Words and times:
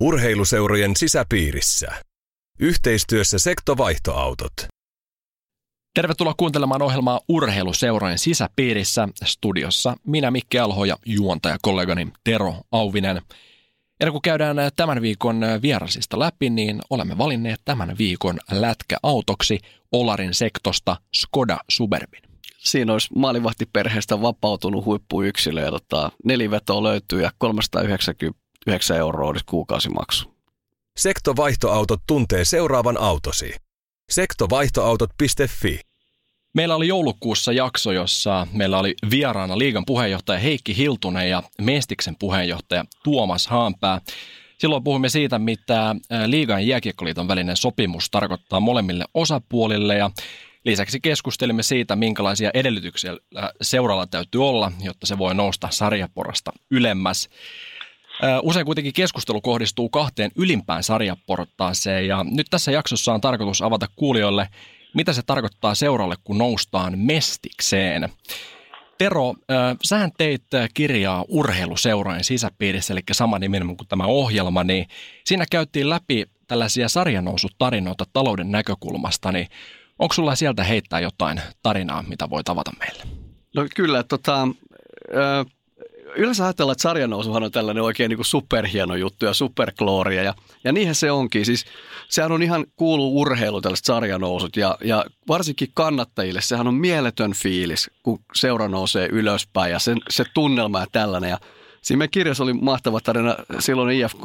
Urheiluseurojen 0.00 0.96
sisäpiirissä. 0.96 1.88
Yhteistyössä 2.60 3.38
Sektovaihtoautot. 3.38 4.52
Tervetuloa 5.94 6.34
kuuntelemaan 6.36 6.82
ohjelmaa 6.82 7.20
Urheiluseurojen 7.28 8.18
sisäpiirissä. 8.18 9.08
Studiossa 9.24 9.96
minä 10.06 10.30
Mikki 10.30 10.58
Alho 10.58 10.84
ja 10.84 10.96
juontajakollegani 11.06 12.08
Tero 12.24 12.54
Auvinen. 12.72 13.22
Ennen 14.00 14.12
kuin 14.12 14.22
käydään 14.22 14.56
tämän 14.76 15.02
viikon 15.02 15.40
vierasista 15.62 16.18
läpi, 16.18 16.50
niin 16.50 16.80
olemme 16.90 17.18
valinneet 17.18 17.60
tämän 17.64 17.98
viikon 17.98 18.38
lätkäautoksi 18.50 19.58
Olarin 19.92 20.34
sektosta 20.34 20.96
Skoda 21.16 21.58
Superbin. 21.68 22.22
Siinä 22.58 22.92
olisi 22.92 23.08
maalivahtiperheestä 23.14 24.22
vapautunut 24.22 24.84
huippuyksilö 24.84 25.60
ja 25.60 25.70
tota, 25.70 26.12
nelivetoa 26.24 26.82
löytyy 26.82 27.22
ja 27.22 27.30
399 28.68 28.96
euroa 28.96 29.28
olisi 29.30 29.44
kuukausimaksu. 29.48 30.34
Sektovaihtoautot 30.96 32.00
tuntee 32.06 32.44
seuraavan 32.44 33.00
autosi. 33.00 33.54
Sektovaihtoautot.fi 34.10 35.80
Meillä 36.54 36.76
oli 36.76 36.88
joulukuussa 36.88 37.52
jakso, 37.52 37.92
jossa 37.92 38.46
meillä 38.52 38.78
oli 38.78 38.94
vieraana 39.10 39.58
liigan 39.58 39.84
puheenjohtaja 39.86 40.38
Heikki 40.38 40.76
Hiltunen 40.76 41.30
ja 41.30 41.42
Mestiksen 41.62 42.16
puheenjohtaja 42.18 42.84
Tuomas 43.04 43.46
Haanpää. 43.46 44.00
Silloin 44.58 44.84
puhumme 44.84 45.08
siitä, 45.08 45.38
mitä 45.38 45.96
liigan 46.26 46.60
ja 46.60 46.66
jääkiekkoliiton 46.68 47.28
välinen 47.28 47.56
sopimus 47.56 48.10
tarkoittaa 48.10 48.60
molemmille 48.60 49.04
osapuolille 49.14 49.96
ja 49.96 50.10
lisäksi 50.64 51.00
keskustelimme 51.00 51.62
siitä, 51.62 51.96
minkälaisia 51.96 52.50
edellytyksiä 52.54 53.16
seuralla 53.62 54.06
täytyy 54.06 54.48
olla, 54.48 54.72
jotta 54.80 55.06
se 55.06 55.18
voi 55.18 55.34
nousta 55.34 55.68
sarjaporasta 55.70 56.52
ylemmäs. 56.70 57.28
Usein 58.42 58.66
kuitenkin 58.66 58.92
keskustelu 58.92 59.40
kohdistuu 59.40 59.88
kahteen 59.88 60.30
ylimpään 60.36 60.82
sarjaportaaseen 60.82 62.06
ja 62.06 62.24
nyt 62.24 62.46
tässä 62.50 62.70
jaksossa 62.70 63.12
on 63.12 63.20
tarkoitus 63.20 63.62
avata 63.62 63.86
kuulijoille– 63.96 64.48
mitä 64.94 65.12
se 65.12 65.22
tarkoittaa 65.22 65.74
seuralle, 65.74 66.14
kun 66.24 66.38
noustaan 66.38 66.98
mestikseen. 66.98 68.08
Tero, 68.98 69.28
äh, 69.28 69.76
sähän 69.84 70.12
teit 70.18 70.42
kirjaa 70.74 71.24
urheiluseurojen 71.28 72.24
sisäpiirissä, 72.24 72.94
eli 72.94 73.00
sama 73.12 73.38
niminen 73.38 73.76
kuin 73.76 73.88
tämä 73.88 74.04
ohjelma, 74.06 74.64
niin 74.64 74.86
siinä 75.24 75.44
käyttiin 75.50 75.90
läpi 75.90 76.24
tällaisia 76.46 76.88
sarjanousutarinoita 76.88 78.04
talouden 78.12 78.50
näkökulmasta, 78.50 79.32
niin 79.32 79.46
onko 79.98 80.14
sulla 80.14 80.34
sieltä 80.34 80.64
heittää 80.64 81.00
jotain 81.00 81.40
tarinaa, 81.62 82.04
mitä 82.08 82.30
voi 82.30 82.44
tavata 82.44 82.70
meille? 82.78 83.04
No 83.54 83.66
kyllä, 83.74 84.02
tota, 84.02 84.48
yleensä 86.18 86.44
ajatellaan, 86.44 86.72
että 86.72 86.82
sarjanousuhan 86.82 87.42
on 87.42 87.52
tällainen 87.52 87.82
oikein 87.82 88.08
niin 88.08 88.24
superhieno 88.24 88.96
juttu 88.96 89.26
ja 89.26 89.34
superglooria 89.34 90.22
ja, 90.22 90.34
ja 90.64 90.72
niinhän 90.72 90.94
se 90.94 91.10
onkin. 91.10 91.46
Siis 91.46 91.64
sehän 92.08 92.32
on 92.32 92.42
ihan 92.42 92.66
kuulu 92.76 93.20
urheilu 93.20 93.60
tällaiset 93.60 93.86
sarjanousut 93.86 94.56
ja, 94.56 94.78
ja 94.84 95.04
varsinkin 95.28 95.68
kannattajille 95.74 96.40
sehän 96.40 96.66
on 96.66 96.74
mieletön 96.74 97.32
fiilis, 97.32 97.90
kun 98.02 98.18
seura 98.34 98.68
nousee 98.68 99.08
ylöspäin 99.12 99.72
ja 99.72 99.78
se, 99.78 99.94
se 100.10 100.24
tunnelma 100.34 100.80
ja 100.80 100.86
tällainen. 100.92 101.30
Ja 101.30 101.38
siinä 101.82 102.08
kirjassa 102.08 102.44
oli 102.44 102.52
mahtava 102.52 103.00
tarina, 103.00 103.36
silloin 103.58 103.96
IFK 103.96 104.24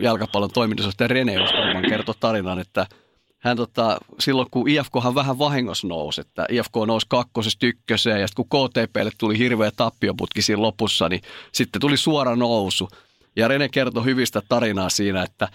jalkapallon 0.00 0.50
toimitusjohtaja 0.50 1.08
Rene 1.08 1.42
Oskarman 1.42 1.88
kertoi 1.88 2.14
tarinan, 2.20 2.58
että– 2.58 2.86
hän 3.44 3.56
tota, 3.56 3.98
silloin 4.18 4.48
kun 4.50 4.68
IFKhan 4.68 5.14
vähän 5.14 5.38
vahingossa 5.38 5.86
nousi, 5.86 6.20
että 6.20 6.46
IFK 6.50 6.74
nousi 6.86 7.06
kakkosesta 7.08 7.66
ykköseen 7.66 8.20
ja 8.20 8.28
sitten 8.28 8.44
kun 8.48 8.68
KTPlle 8.68 9.10
tuli 9.18 9.38
hirveä 9.38 9.70
tappioputki 9.76 10.42
siinä 10.42 10.62
lopussa, 10.62 11.08
niin 11.08 11.22
sitten 11.52 11.80
tuli 11.80 11.96
suora 11.96 12.36
nousu. 12.36 12.88
Ja 13.36 13.48
Rene 13.48 13.68
kertoi 13.68 14.04
hyvistä 14.04 14.42
tarinaa 14.48 14.88
siinä, 14.88 15.22
että, 15.22 15.48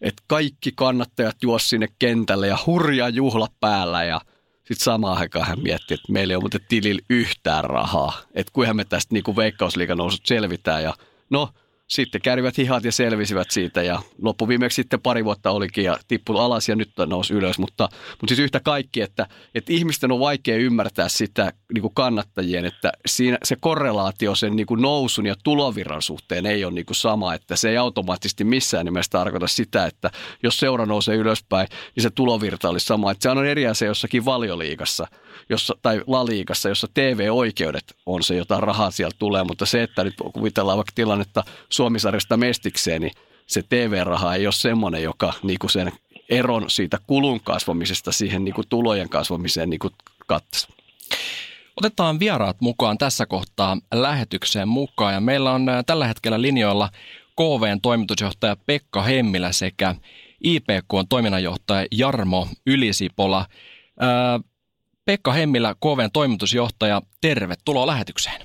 että 0.00 0.22
kaikki 0.26 0.72
kannattajat 0.74 1.36
juosi 1.42 1.68
sinne 1.68 1.88
kentälle 1.98 2.46
ja 2.46 2.58
hurja 2.66 3.08
juhla 3.08 3.48
päällä 3.60 4.04
ja 4.04 4.20
sitten 4.58 4.84
samaan 4.84 5.18
aikaan 5.18 5.46
hän 5.46 5.62
mietti, 5.62 5.94
että 5.94 6.12
meillä 6.12 6.32
ei 6.32 6.36
ole 6.36 6.42
muuten 6.42 6.66
tilillä 6.68 7.02
yhtään 7.10 7.64
rahaa. 7.64 8.12
Että 8.34 8.52
kuinka 8.52 8.74
me 8.74 8.84
tästä 8.84 9.14
niin 9.14 9.36
veikkausliikan 9.36 9.98
nousut 9.98 10.26
selvitään 10.26 10.82
ja 10.82 10.94
no– 11.30 11.48
sitten 11.92 12.20
kärvivät 12.20 12.58
hihat 12.58 12.84
ja 12.84 12.92
selvisivät 12.92 13.50
siitä 13.50 13.82
ja 13.82 14.02
loppuviimeksi 14.22 14.76
sitten 14.76 15.00
pari 15.00 15.24
vuotta 15.24 15.50
olikin 15.50 15.84
ja 15.84 15.98
tippui 16.08 16.40
alas 16.40 16.68
ja 16.68 16.76
nyt 16.76 16.90
nousi 17.06 17.34
ylös. 17.34 17.58
Mutta, 17.58 17.88
mutta 18.10 18.26
siis 18.28 18.38
yhtä 18.38 18.60
kaikki, 18.60 19.00
että, 19.00 19.26
että 19.54 19.72
ihmisten 19.72 20.12
on 20.12 20.20
vaikea 20.20 20.56
ymmärtää 20.56 21.08
sitä 21.08 21.52
niin 21.74 21.82
kuin 21.82 21.94
kannattajien, 21.94 22.64
että 22.64 22.92
siinä 23.06 23.38
se 23.44 23.56
korrelaatio 23.60 24.34
sen 24.34 24.56
niin 24.56 24.66
kuin 24.66 24.82
nousun 24.82 25.26
ja 25.26 25.34
tulovirran 25.44 26.02
suhteen 26.02 26.46
ei 26.46 26.64
ole 26.64 26.74
niin 26.74 26.86
kuin 26.86 26.96
sama, 26.96 27.34
että 27.34 27.56
se 27.56 27.70
ei 27.70 27.76
automaattisesti 27.76 28.44
missään 28.44 28.84
nimessä 28.84 29.10
tarkoita 29.10 29.46
sitä, 29.46 29.86
että 29.86 30.10
jos 30.42 30.56
seura 30.56 30.86
nousee 30.86 31.16
ylöspäin, 31.16 31.68
niin 31.96 32.02
se 32.02 32.10
tulovirta 32.10 32.68
olisi 32.68 32.86
sama. 32.86 33.10
Että 33.10 33.22
se 33.22 33.30
on 33.30 33.46
eri 33.46 33.66
asia 33.66 33.88
jossakin 33.88 34.24
valioliigassa 34.24 35.06
jossa, 35.48 35.76
tai 35.82 36.02
laliikassa, 36.06 36.68
jossa 36.68 36.88
TV-oikeudet 36.94 37.84
on 38.06 38.22
se, 38.22 38.36
jota 38.36 38.60
rahaa 38.60 38.90
sieltä 38.90 39.16
tulee, 39.18 39.44
mutta 39.44 39.66
se, 39.66 39.82
että 39.82 40.04
nyt 40.04 40.14
kuvitellaan 40.32 40.78
vaikka 40.78 40.92
tilannetta 40.94 41.44
Suomisarjasta 41.82 42.36
mestikseen, 42.36 43.00
niin 43.00 43.12
se 43.46 43.62
TV-raha 43.68 44.34
ei 44.34 44.46
ole 44.46 44.52
semmoinen, 44.52 45.02
joka 45.02 45.32
niin 45.42 45.58
kuin 45.58 45.70
sen 45.70 45.92
eron 46.30 46.70
siitä 46.70 46.98
kulun 47.06 47.40
kasvamisesta 47.44 48.12
siihen 48.12 48.44
niin 48.44 48.54
kuin 48.54 48.68
tulojen 48.68 49.08
kasvamiseen 49.08 49.70
niin 49.70 49.78
kuin 49.78 49.92
kattaisi. 50.26 50.68
Otetaan 51.76 52.20
vieraat 52.20 52.60
mukaan 52.60 52.98
tässä 52.98 53.26
kohtaa 53.26 53.76
lähetykseen 53.94 54.68
mukaan 54.68 55.14
ja 55.14 55.20
meillä 55.20 55.52
on 55.52 55.68
äh, 55.68 55.84
tällä 55.86 56.06
hetkellä 56.06 56.42
linjoilla 56.42 56.88
KVn 57.36 57.80
toimitusjohtaja 57.82 58.56
Pekka 58.66 59.02
Hemmilä 59.02 59.52
sekä 59.52 59.94
IPK 60.44 60.90
toiminnanjohtaja 61.08 61.86
Jarmo 61.92 62.48
Ylisipola. 62.66 63.38
Äh, 64.02 64.40
Pekka 65.04 65.32
Hemmilä, 65.32 65.74
KVn 65.74 66.10
toimitusjohtaja, 66.12 67.02
tervetuloa 67.20 67.86
lähetykseen. 67.86 68.40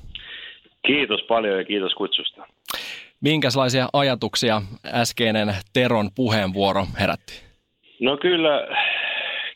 Kiitos 0.87 1.21
paljon 1.21 1.57
ja 1.57 1.65
kiitos 1.65 1.93
kutsusta. 1.93 2.47
Minkälaisia 3.21 3.87
ajatuksia 3.93 4.61
äskeinen 4.85 5.55
Teron 5.73 6.09
puheenvuoro 6.15 6.85
herätti? 6.99 7.43
No 7.99 8.17
kyllä, 8.17 8.67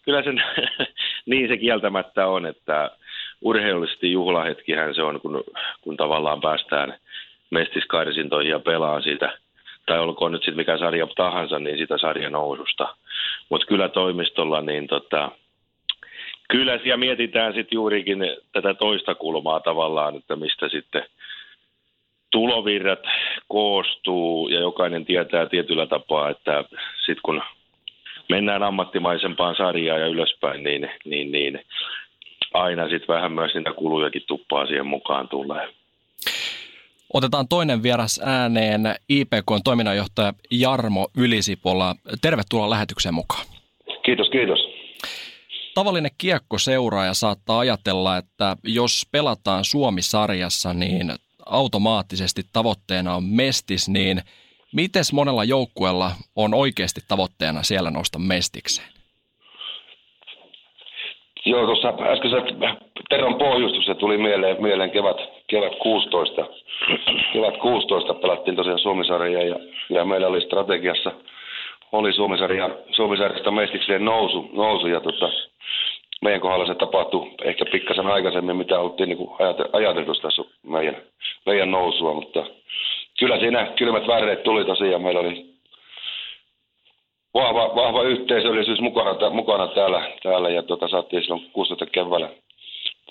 kyllä 0.06 0.24
sen, 0.24 0.44
niin 1.30 1.48
se 1.48 1.58
kieltämättä 1.58 2.28
on, 2.28 2.46
että 2.46 2.92
urheilullisesti 3.42 4.12
juhlahetkihän 4.12 4.96
se 4.96 5.02
on, 5.04 5.22
kun, 5.22 5.44
kun 5.82 5.98
tavallaan 5.98 6.42
päästään 6.42 6.98
mestiskarsintoihin 7.50 8.52
ja 8.52 8.60
pelaa 8.60 9.02
siitä, 9.02 9.38
tai 9.86 10.00
olkoon 10.00 10.32
nyt 10.32 10.42
sitten 10.42 10.56
mikä 10.56 10.78
sarja 10.78 11.08
tahansa, 11.16 11.60
niin 11.60 11.78
sitä 11.78 11.98
sarjan 11.98 12.32
noususta. 12.32 12.96
Mutta 13.50 13.68
kyllä 13.68 13.90
toimistolla 13.90 14.62
niin 14.62 14.88
tota, 14.88 15.32
Kyllä 16.52 16.78
siellä 16.78 16.98
mietitään 16.98 17.54
sitten 17.54 17.76
juurikin 17.76 18.20
tätä 18.52 18.74
toista 18.74 19.16
kulmaa 19.16 19.60
tavallaan, 19.60 20.16
että 20.16 20.36
mistä 20.36 20.70
sitten 20.70 21.04
tulovirrat 22.32 23.04
koostuu 23.48 24.48
ja 24.48 24.60
jokainen 24.60 25.06
tietää 25.06 25.46
tietyllä 25.46 25.88
tapaa, 25.88 26.30
että 26.30 26.64
sitten 27.06 27.22
kun 27.26 27.42
mennään 28.30 28.64
ammattimaisempaan 28.64 29.56
sarjaan 29.56 30.02
ja 30.02 30.08
ylöspäin, 30.08 30.64
niin, 30.64 30.90
niin, 31.06 31.32
niin 31.32 31.60
aina 32.54 32.90
sitten 32.90 33.16
vähän 33.16 33.32
myös 33.32 33.54
niitä 33.54 33.74
kulujakin 33.74 34.24
tuppaa 34.28 34.66
siihen 34.66 34.88
mukaan 34.88 35.28
tulee. 35.30 35.68
Otetaan 37.14 37.48
toinen 37.48 37.84
vieras 37.84 38.22
ääneen, 38.26 38.82
IPK 39.10 39.48
toiminnanjohtaja 39.64 40.34
Jarmo 40.52 41.08
Ylisipola. 41.18 41.96
Tervetuloa 42.22 42.70
lähetykseen 42.70 43.14
mukaan. 43.14 43.46
Kiitos, 44.06 44.30
kiitos 44.30 44.82
tavallinen 45.74 46.12
kiekkoseuraaja 46.18 47.14
saattaa 47.14 47.60
ajatella, 47.60 48.18
että 48.18 48.58
jos 48.64 49.08
pelataan 49.12 49.66
Suomi-sarjassa, 49.66 50.74
niin 50.74 51.12
automaattisesti 51.52 52.42
tavoitteena 52.54 53.16
on 53.16 53.24
mestis, 53.24 53.90
niin 53.90 54.22
miten 54.76 55.04
monella 55.14 55.44
joukkueella 55.44 56.12
on 56.36 56.54
oikeasti 56.54 57.02
tavoitteena 57.08 57.64
siellä 57.64 57.92
nousta 57.92 58.20
mestikseen? 58.20 58.88
Joo, 61.46 61.66
tuossa 61.66 61.88
äskeisen 61.88 62.44
Teron 63.10 63.36
pohjustuksessa 63.36 63.96
tuli 63.96 64.18
mieleen, 64.18 64.62
mieleen 64.62 64.92
kevät, 64.92 65.18
kevät 65.48 65.74
16. 65.82 66.42
Kevät 67.34 67.58
16 67.62 68.14
pelattiin 68.14 68.56
tosiaan 68.56 68.80
Suomisarja 68.80 69.44
ja, 69.44 69.56
ja 69.90 70.06
meillä 70.06 70.28
oli 70.28 70.42
strategiassa 70.42 71.12
oli 71.92 72.14
Suomisarja, 72.14 72.70
Suomisarjasta 72.92 73.52
mestikseen 73.52 74.06
nousu, 74.06 74.50
nousu 74.54 74.88
ja 74.88 75.00
tota, 75.00 75.30
meidän 76.22 76.42
kohdalla 76.42 76.66
se 76.66 76.76
tapahtui 76.76 77.32
ehkä 77.44 77.66
pikkasen 77.72 78.08
aikaisemmin, 78.08 78.56
mitä 78.56 78.80
oltiin 78.80 79.10
niin 79.10 79.30
ajateltu 79.74 80.14
tässä 80.14 80.44
meidän, 80.64 80.98
meidän 81.46 81.72
nousua, 81.72 82.14
mutta 82.14 82.46
kyllä 83.20 83.40
siinä 83.40 83.72
kylmät 83.78 84.08
väreet 84.08 84.44
tuli 84.44 84.66
tosiaan. 84.66 85.02
Meillä 85.02 85.20
oli 85.20 85.46
vahva, 87.34 87.76
vahva 87.76 88.04
yhteisöllisyys 88.04 88.80
mukana, 88.80 89.30
mukana 89.30 89.68
täällä, 89.68 90.12
täällä 90.24 90.50
ja 90.50 90.64
tota, 90.64 90.88
saatiin 90.88 91.22
silloin 91.22 91.50
16 91.54 91.86
keväällä 91.86 92.30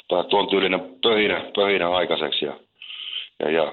tota, 0.08 0.28
tuon 0.28 0.48
tyylinen 0.48 0.80
pöhinä, 1.02 1.50
pöhinä 1.54 1.90
aikaiseksi. 1.90 2.44
Ja, 2.44 2.54
ja, 3.40 3.50
ja 3.50 3.72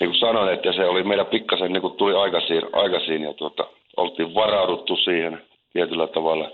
niin 0.00 0.10
kuin 0.10 0.20
sanoin, 0.20 0.54
että 0.54 0.72
se 0.72 0.86
oli 0.86 1.02
meillä 1.02 1.24
pikkasen 1.24 1.72
niin 1.72 1.80
kuin 1.80 1.96
tuli 1.96 2.14
aikaisin, 2.14 2.62
aikaisin 2.72 3.22
ja 3.22 3.34
tuota, 3.34 3.66
oltiin 3.96 4.34
varauduttu 4.34 4.96
siihen 4.96 5.42
tietyllä 5.72 6.06
tavalla. 6.06 6.50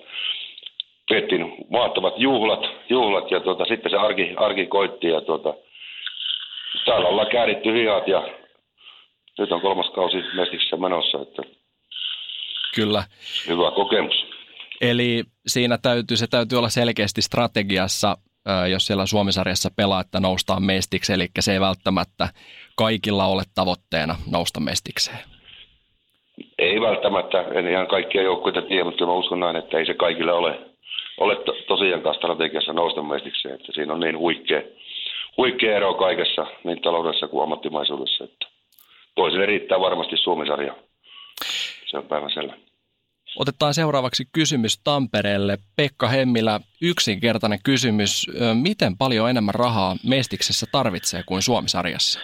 Pidettiin 1.09 1.55
mahtavat 1.71 2.15
juhlat, 2.17 2.61
juhlat 2.89 3.31
ja 3.31 3.41
tuota, 3.41 3.65
sitten 3.65 3.91
se 3.91 3.97
arki, 3.97 4.35
arki 4.37 4.67
koitti 4.67 5.07
ja 5.07 5.21
tuota, 5.21 5.55
täällä 6.85 7.09
ollaan 7.09 7.31
kääritty 7.31 7.73
hihat 7.73 8.09
ja 8.09 8.29
nyt 9.39 9.53
on 9.53 9.61
kolmas 9.61 9.91
kausi 9.95 10.17
mestiksessä 10.35 10.77
menossa, 10.77 11.19
että 11.23 11.43
Kyllä. 12.75 13.05
hyvä 13.49 13.71
kokemus. 13.71 14.27
Eli 14.81 15.25
siinä 15.47 15.79
täytyy, 15.79 16.17
se 16.17 16.27
täytyy 16.27 16.59
olla 16.59 16.69
selkeästi 16.69 17.23
strategiassa, 17.23 18.17
jos 18.71 18.87
siellä 18.87 19.07
Suomisarjassa 19.07 19.71
pelaa, 19.77 20.01
että 20.01 20.21
noustaan 20.21 20.63
mestiksi, 20.63 21.13
eli 21.13 21.29
se 21.41 21.53
ei 21.53 21.61
välttämättä 21.61 22.29
kaikilla 22.77 23.27
ole 23.27 23.43
tavoitteena 23.55 24.17
nousta 24.33 24.61
mestikseen. 24.61 25.19
Ei 26.59 26.81
välttämättä, 26.81 27.45
en 27.55 27.69
ihan 27.69 27.87
kaikkia 27.87 28.23
joukkueita 28.23 28.63
tiedä, 28.63 28.85
mutta 28.85 29.07
mä 29.07 29.13
uskon 29.13 29.41
näin, 29.41 29.57
että 29.57 29.79
ei 29.79 29.87
se 29.87 29.95
kaikille 29.95 30.33
ole, 30.33 30.59
ole 31.19 31.37
to, 31.37 31.53
tosiaankaan 31.67 32.15
strategiassa 32.15 32.73
nousta 32.73 33.03
mestikseen. 33.03 33.55
Että 33.55 33.73
siinä 33.73 33.93
on 33.93 34.01
niin 34.01 34.19
huikea, 34.19 34.63
huikea 35.37 35.77
ero 35.77 35.95
kaikessa, 35.95 36.47
niin 36.65 36.83
taloudessa 36.83 37.29
kuin 37.29 37.43
ammattimaisuudessa. 37.43 38.25
Että 38.25 38.47
toisille 39.15 39.47
riittää 39.47 39.81
varmasti 39.81 40.17
Suomisarja. 40.17 40.75
Se 41.87 41.99
on 41.99 42.05
päivän 42.05 42.31
selvä. 42.31 42.55
Otetaan 43.39 43.75
seuraavaksi 43.75 44.25
kysymys 44.33 44.81
Tampereelle. 44.85 45.59
Pekka 45.77 46.09
Hemmilä, 46.09 46.61
yksinkertainen 46.83 47.59
kysymys. 47.65 48.27
Miten 48.63 48.97
paljon 48.97 49.31
enemmän 49.31 49.55
rahaa 49.55 49.97
Mestiksessä 50.05 50.67
tarvitsee 50.73 51.23
kuin 51.27 51.43
Suomisarjassa? 51.43 52.21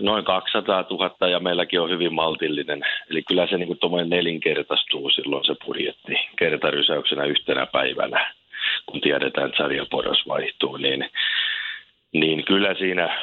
Noin 0.00 0.24
200 0.24 0.84
000 0.90 1.28
ja 1.28 1.40
meilläkin 1.40 1.80
on 1.80 1.90
hyvin 1.90 2.14
maltillinen. 2.14 2.82
Eli 3.10 3.22
kyllä 3.22 3.46
se 3.46 3.58
niin 3.58 3.78
kuin 3.78 4.10
nelinkertaistuu 4.10 5.10
silloin 5.10 5.44
se 5.44 5.54
budjetti 5.66 6.14
kertarysäyksenä 6.38 7.24
yhtenä 7.24 7.66
päivänä, 7.66 8.34
kun 8.86 9.00
tiedetään, 9.00 9.46
että 9.46 9.62
sarjaporras 9.62 10.28
vaihtuu. 10.28 10.76
Niin, 10.76 11.10
niin 12.12 12.44
kyllä 12.44 12.74
siinä 12.74 13.18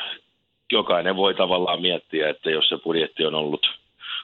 jokainen 0.72 1.16
voi 1.16 1.34
tavallaan 1.34 1.82
miettiä, 1.82 2.30
että 2.30 2.50
jos 2.50 2.70
se 2.70 2.78
budjetti 2.78 3.26
on 3.26 3.36
ollut– 3.36 3.68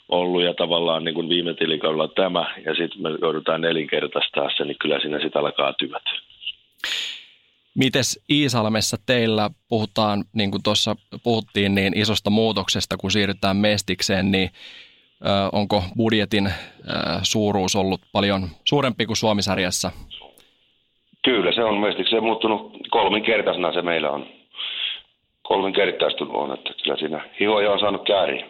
ollut 0.09 0.43
ja 0.43 0.53
tavallaan 0.53 1.03
niin 1.03 1.15
kuin 1.15 1.29
viime 1.29 1.53
tilikaudella 1.53 2.07
tämä 2.07 2.53
ja 2.65 2.75
sitten 2.75 3.01
me 3.01 3.09
joudutaan 3.21 3.61
nelinkertaistaa 3.61 4.49
se, 4.57 4.65
niin 4.65 4.77
kyllä 4.79 4.99
siinä 4.99 5.19
sitten 5.19 5.39
alkaa 5.41 5.73
työt. 5.73 6.03
Mites 7.75 8.19
Iisalmessa 8.29 8.97
teillä 9.05 9.49
puhutaan, 9.69 10.23
niin 10.33 10.51
kuin 10.51 10.63
tuossa 10.63 10.95
puhuttiin, 11.23 11.75
niin 11.75 11.97
isosta 11.97 12.29
muutoksesta, 12.29 12.97
kun 12.97 13.11
siirrytään 13.11 13.57
mestikseen, 13.57 14.31
niin 14.31 14.49
ö, 15.25 15.49
onko 15.51 15.83
budjetin 15.97 16.47
ö, 16.47 16.51
suuruus 17.23 17.75
ollut 17.75 18.01
paljon 18.11 18.49
suurempi 18.65 19.05
kuin 19.05 19.17
Suomisarjassa? 19.17 19.91
Kyllä, 21.25 21.51
se 21.51 21.63
on 21.63 21.77
mestikseen 21.77 22.23
muuttunut 22.23 22.77
kolminkertaisena 22.89 23.73
se 23.73 23.81
meillä 23.81 24.11
on. 24.11 24.27
Kolminkertaistunut 25.43 26.35
on, 26.35 26.53
että 26.53 26.69
kyllä 26.83 26.97
siinä 26.97 27.29
hihoja 27.39 27.71
on 27.71 27.79
saanut 27.79 28.07
kääriä. 28.07 28.45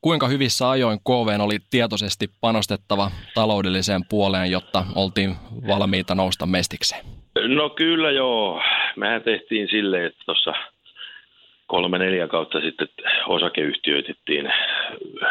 Kuinka 0.00 0.28
hyvissä 0.28 0.70
ajoin 0.70 0.98
KV 1.00 1.40
oli 1.40 1.58
tietoisesti 1.70 2.26
panostettava 2.40 3.10
taloudelliseen 3.34 4.02
puoleen, 4.08 4.50
jotta 4.50 4.84
oltiin 4.94 5.36
valmiita 5.68 6.14
nousta 6.14 6.46
mestikseen? 6.46 7.04
No 7.48 7.70
kyllä 7.70 8.10
joo. 8.10 8.62
Mehän 8.96 9.22
tehtiin 9.22 9.68
silleen, 9.68 10.04
että 10.04 10.22
tuossa 10.26 10.52
kolme 11.66 11.98
neljä 11.98 12.28
kautta 12.28 12.60
sitten 12.60 12.88
osakeyhtiöitettiin 13.26 14.52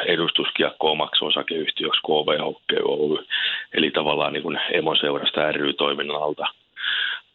edustuskiekko 0.05 0.91
omaksi 0.91 1.25
osakeyhtiöksi 1.25 2.01
KV 2.01 2.39
Hockey 2.39 2.79
Oy. 2.83 3.25
Eli 3.73 3.91
tavallaan 3.91 4.33
niin 4.33 4.43
kuin 4.43 4.59
emoseurasta 4.71 5.51
ry-toiminnan 5.51 6.23
alta, 6.23 6.45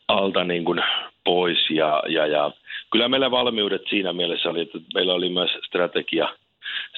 alta 0.08 0.44
niin 0.44 0.64
kuin 0.64 0.80
pois. 1.24 1.70
Ja, 1.70 2.02
ja, 2.08 2.26
ja 2.26 2.50
kyllä 2.90 3.08
meillä 3.08 3.30
valmiudet 3.30 3.82
siinä 3.90 4.12
mielessä 4.12 4.50
oli, 4.50 4.60
että 4.60 4.78
meillä 4.94 5.14
oli 5.14 5.28
myös 5.28 5.50
strategia– 5.66 6.28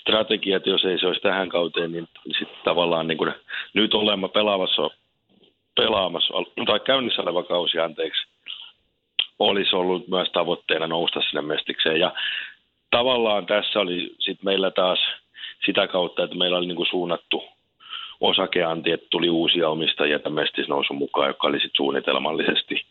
strategia, 0.02 0.56
että 0.56 0.70
jos 0.70 0.84
ei 0.84 0.98
se 0.98 1.06
olisi 1.06 1.20
tähän 1.20 1.48
kauteen, 1.48 1.92
niin 1.92 2.08
sitten 2.38 2.58
tavallaan 2.64 3.08
niin 3.08 3.18
kuin, 3.18 3.32
nyt 3.74 3.94
olemme 3.94 4.28
pelaamassa, 4.28 4.90
pelaamassa, 5.76 6.34
tai 6.66 6.80
käynnissä 6.80 7.22
oleva 7.22 7.42
kausi, 7.42 7.78
anteeksi, 7.78 8.26
olisi 9.38 9.76
ollut 9.76 10.08
myös 10.08 10.28
tavoitteena 10.32 10.86
nousta 10.86 11.20
sinne 11.20 11.42
mestikseen. 11.42 12.00
Ja 12.00 12.12
tavallaan 12.90 13.46
tässä 13.46 13.80
oli 13.80 14.14
sitten 14.18 14.44
meillä 14.44 14.70
taas 14.70 14.98
sitä 15.66 15.86
kautta, 15.86 16.24
että 16.24 16.36
meillä 16.36 16.58
oli 16.58 16.66
niin 16.66 16.76
kuin 16.76 16.90
suunnattu 16.90 17.44
osakeanti, 18.20 18.90
että 18.90 19.06
tuli 19.10 19.30
uusia 19.30 19.68
omistajia 19.68 20.18
tämän 20.18 20.42
mestisnousun 20.42 20.96
mukaan, 20.96 21.28
joka 21.28 21.48
oli 21.48 21.56
sitten 21.56 21.76
suunnitelmallisesti 21.76 22.84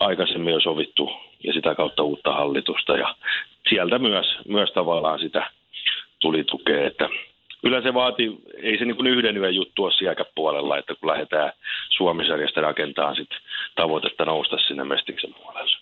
aikaisemmin 0.00 0.52
jo 0.52 0.60
sovittu 0.60 1.10
ja 1.44 1.52
sitä 1.52 1.74
kautta 1.74 2.02
uutta 2.02 2.32
hallitusta. 2.32 2.96
Ja 2.96 3.14
sieltä 3.68 3.98
myös, 3.98 4.26
myös 4.48 4.70
tavallaan 4.72 5.18
sitä 5.18 5.50
tuli 6.20 6.44
tukea, 6.44 6.86
että 6.86 7.08
kyllä 7.62 7.82
se 7.82 7.94
vaati, 7.94 8.22
ei 8.62 8.78
se 8.78 8.84
niin 8.84 9.06
yhden 9.06 9.36
yön 9.36 9.54
juttu 9.54 9.84
ole 9.84 10.26
puolella, 10.34 10.78
että 10.78 10.94
kun 10.94 11.08
lähdetään 11.08 11.52
Suomisarjasta 11.96 12.60
rakentamaan 12.60 13.16
sit 13.16 13.30
tavoitetta 13.76 14.24
nousta 14.24 14.56
sinne 14.58 14.84
Mestiksen 14.84 15.34
puolelle. 15.34 15.76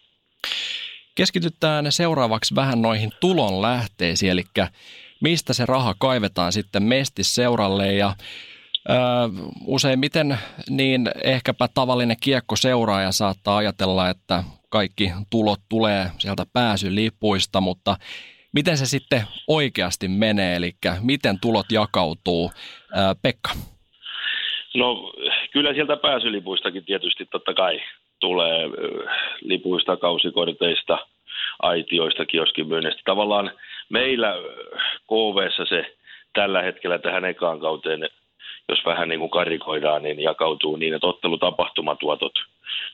Keskitytään 1.14 1.92
seuraavaksi 1.92 2.54
vähän 2.54 2.82
noihin 2.82 3.10
tulon 3.20 3.62
lähteisiin, 3.62 4.32
eli 4.32 4.44
mistä 5.20 5.52
se 5.52 5.66
raha 5.66 5.94
kaivetaan 5.98 6.52
sitten 6.52 6.82
Mestis 6.82 7.34
seuralle 7.34 7.92
ja 7.92 8.12
useimmiten 9.66 10.38
niin 10.70 11.10
ehkäpä 11.24 11.68
tavallinen 11.74 12.16
kiekko 12.20 12.56
seuraaja 12.56 13.12
saattaa 13.12 13.56
ajatella, 13.56 14.10
että 14.10 14.44
kaikki 14.68 15.12
tulot 15.30 15.60
tulee 15.68 16.10
sieltä 16.18 16.46
pääsylipuista, 16.52 17.60
mutta 17.60 17.96
Miten 18.52 18.76
se 18.76 18.86
sitten 18.86 19.22
oikeasti 19.48 20.08
menee, 20.08 20.56
eli 20.56 20.72
miten 21.02 21.40
tulot 21.40 21.66
jakautuu? 21.72 22.50
Pekka. 23.22 23.50
No 24.74 25.12
kyllä 25.52 25.74
sieltä 25.74 25.96
pääsylipuistakin 25.96 26.84
tietysti 26.84 27.26
totta 27.26 27.54
kai 27.54 27.80
tulee 28.20 28.68
lipuista, 29.40 29.96
kausikorteista, 29.96 30.98
aitioista, 31.62 32.26
kioskimyynnistä. 32.26 33.02
Tavallaan 33.04 33.50
meillä 33.88 34.34
KV 35.06 35.66
se 35.68 35.96
tällä 36.32 36.62
hetkellä 36.62 36.98
tähän 36.98 37.24
ekaan 37.24 37.60
kauteen, 37.60 38.08
jos 38.68 38.78
vähän 38.84 39.08
niin 39.08 39.20
kuin 39.20 39.30
karikoidaan, 39.30 40.02
niin 40.02 40.20
jakautuu 40.20 40.76
niin, 40.76 40.94
että 40.94 41.06
ottelutapahtumatuotot 41.06 42.32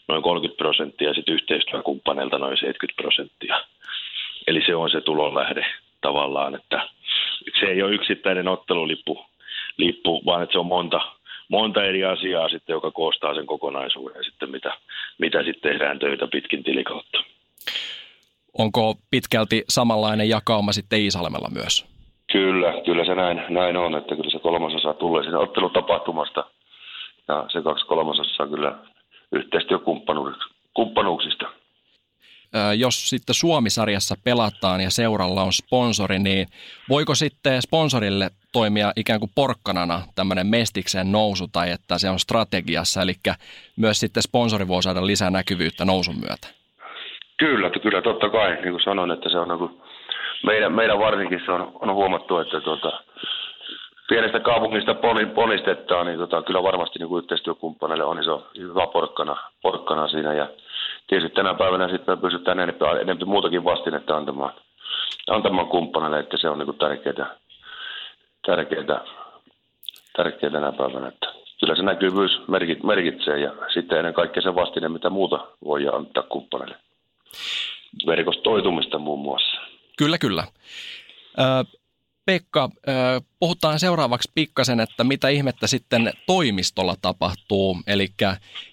noin 0.09 0.23
30 0.23 0.59
prosenttia 0.59 1.09
ja 1.09 1.15
sitten 1.15 1.35
yhteistyökumppaneilta 1.35 2.39
noin 2.39 2.57
70 2.57 3.03
prosenttia. 3.03 3.61
Eli 4.47 4.63
se 4.67 4.75
on 4.75 4.91
se 4.91 5.01
tulonlähde 5.01 5.65
tavallaan, 6.01 6.55
että 6.55 6.89
se 7.61 7.67
ei 7.67 7.83
ole 7.83 7.95
yksittäinen 7.95 8.49
ottelulippu, 8.49 9.27
lippu, 9.77 10.23
vaan 10.27 10.43
että 10.43 10.53
se 10.53 10.59
on 10.59 10.67
monta, 10.67 11.01
monta 11.49 11.85
eri 11.85 12.05
asiaa 12.05 12.49
sitten, 12.49 12.75
joka 12.75 12.91
koostaa 12.91 13.35
sen 13.35 13.47
kokonaisuuden 13.47 14.25
sitten, 14.25 14.51
mitä, 14.51 14.77
mitä 15.19 15.43
sitten 15.43 15.73
tehdään 15.73 15.99
töitä 15.99 16.27
pitkin 16.27 16.65
tilikautta. 16.65 17.25
Onko 18.59 18.95
pitkälti 19.11 19.65
samanlainen 19.69 20.29
jakauma 20.29 20.73
sitten 20.73 21.01
Iisalmella 21.01 21.51
myös? 21.51 21.87
Kyllä, 22.33 22.75
kyllä 22.85 23.05
se 23.05 23.15
näin, 23.15 23.43
näin 23.49 23.77
on, 23.77 23.97
että 23.97 24.17
kyllä 24.17 24.31
se 24.31 24.39
kolmasosa 24.39 24.95
tulee 24.95 25.23
sinne 25.23 25.39
ottelutapahtumasta 25.39 26.45
ja 27.29 27.45
se 27.53 27.63
kaksi 27.63 27.87
kolmasosaa 27.87 28.47
kyllä 28.47 28.79
yhteistyökumppanuuksista 29.33 31.47
jos 32.77 33.11
sitten 33.11 33.35
Suomisarjassa 33.35 34.15
pelataan 34.25 34.81
ja 34.81 34.91
seuralla 34.91 35.43
on 35.43 35.53
sponsori, 35.53 36.19
niin 36.19 36.47
voiko 36.89 37.15
sitten 37.15 37.63
sponsorille 37.63 38.31
toimia 38.53 38.93
ikään 38.97 39.21
kuin 39.21 39.31
porkkanana 39.35 40.03
tämmöinen 40.15 40.47
mestiksen 40.47 41.13
nousu 41.13 41.49
tai 41.53 41.71
että 41.71 41.99
se 41.99 42.11
on 42.11 42.19
strategiassa, 42.19 43.03
eli 43.03 43.15
myös 43.77 44.01
sitten 44.01 44.23
sponsori 44.23 44.69
voi 44.69 44.83
saada 44.83 45.07
lisää 45.07 45.31
näkyvyyttä 45.31 45.85
nousun 45.85 46.17
myötä? 46.21 46.49
Kyllä, 47.37 47.71
kyllä 47.71 48.03
totta 48.03 48.29
kai, 48.31 48.55
niin 48.55 48.71
kuin 48.71 48.85
sanoin, 48.85 49.11
että 49.11 49.29
se 49.29 49.39
on 49.39 49.49
niin 49.49 49.59
kuin 49.59 49.81
meidän, 50.47 50.73
meidän 50.73 50.99
varsinkin 50.99 51.41
se 51.45 51.53
on, 51.53 51.73
on 51.75 51.95
huomattu, 51.95 52.39
että 52.39 52.61
tuota, 52.61 52.93
pienestä 54.09 54.41
kaupungista 54.41 54.95
ponistetaan, 55.35 56.07
niin 56.07 56.19
tota, 56.19 56.43
kyllä 56.43 56.63
varmasti 56.63 56.99
niin 56.99 57.19
yhteistyökumppaneille 57.19 58.05
on 58.05 58.21
iso 58.21 58.47
hyvä 58.59 58.87
porkkana, 58.87 59.37
porkkana 59.63 60.09
siinä. 60.09 60.35
Ja 60.35 60.49
tietysti 61.07 61.35
tänä 61.35 61.55
päivänä 61.55 61.89
sitten 61.89 62.19
me 62.19 62.21
pystytään 62.21 62.59
enemmän, 62.59 63.01
enemmän 63.01 63.29
muutakin 63.29 63.65
vastinetta 63.65 64.17
antamaan, 64.17 64.53
antamaan 65.31 65.69
kumppaneille, 65.69 66.19
että 66.19 66.37
se 66.37 66.49
on 66.49 66.59
niin 66.59 66.79
tärkeää, 66.79 67.37
tärkeää, 68.47 69.05
tärkeää 70.17 70.53
tänä 70.53 70.73
päivänä. 70.73 71.09
Että 71.09 71.27
kyllä 71.61 71.77
se 71.77 71.83
näkyvyys 71.83 72.41
merkitsee 72.83 73.39
ja 73.39 73.53
sitten 73.75 73.99
ennen 73.99 74.15
kaikkea 74.15 74.43
se 74.43 74.55
vastine, 74.55 74.89
mitä 74.89 75.11
muuta 75.11 75.47
voi 75.65 75.89
antaa 75.89 76.23
kumppaneille. 76.23 76.77
verkostoitumista 78.07 78.99
muun 78.99 79.21
muassa. 79.21 79.61
Kyllä, 79.99 80.19
kyllä. 80.19 80.45
Pekka, 82.27 82.69
puhutaan 83.41 83.79
seuraavaksi 83.79 84.33
pikkasen, 84.35 84.81
että 84.81 85.05
mitä 85.05 85.29
ihmettä 85.29 85.67
sitten 85.67 86.13
toimistolla 86.27 86.95
tapahtuu, 87.03 87.77
eli 87.87 88.09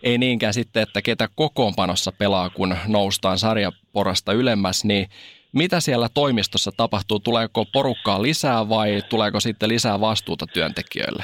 ei 0.04 0.18
niinkään 0.18 0.54
sitten, 0.54 0.84
että 0.84 1.02
ketä 1.02 1.28
kokoonpanossa 1.36 2.12
pelaa, 2.12 2.50
kun 2.50 2.76
noustaan 2.88 3.38
sarjaporasta 3.38 4.34
ylemmäs, 4.34 4.86
niin 4.86 5.08
mitä 5.54 5.80
siellä 5.80 6.08
toimistossa 6.14 6.72
tapahtuu? 6.78 7.20
Tuleeko 7.20 7.66
porukkaa 7.74 8.22
lisää 8.22 8.70
vai 8.70 9.02
tuleeko 9.10 9.40
sitten 9.40 9.70
lisää 9.70 10.00
vastuuta 10.00 10.46
työntekijöille? 10.48 11.24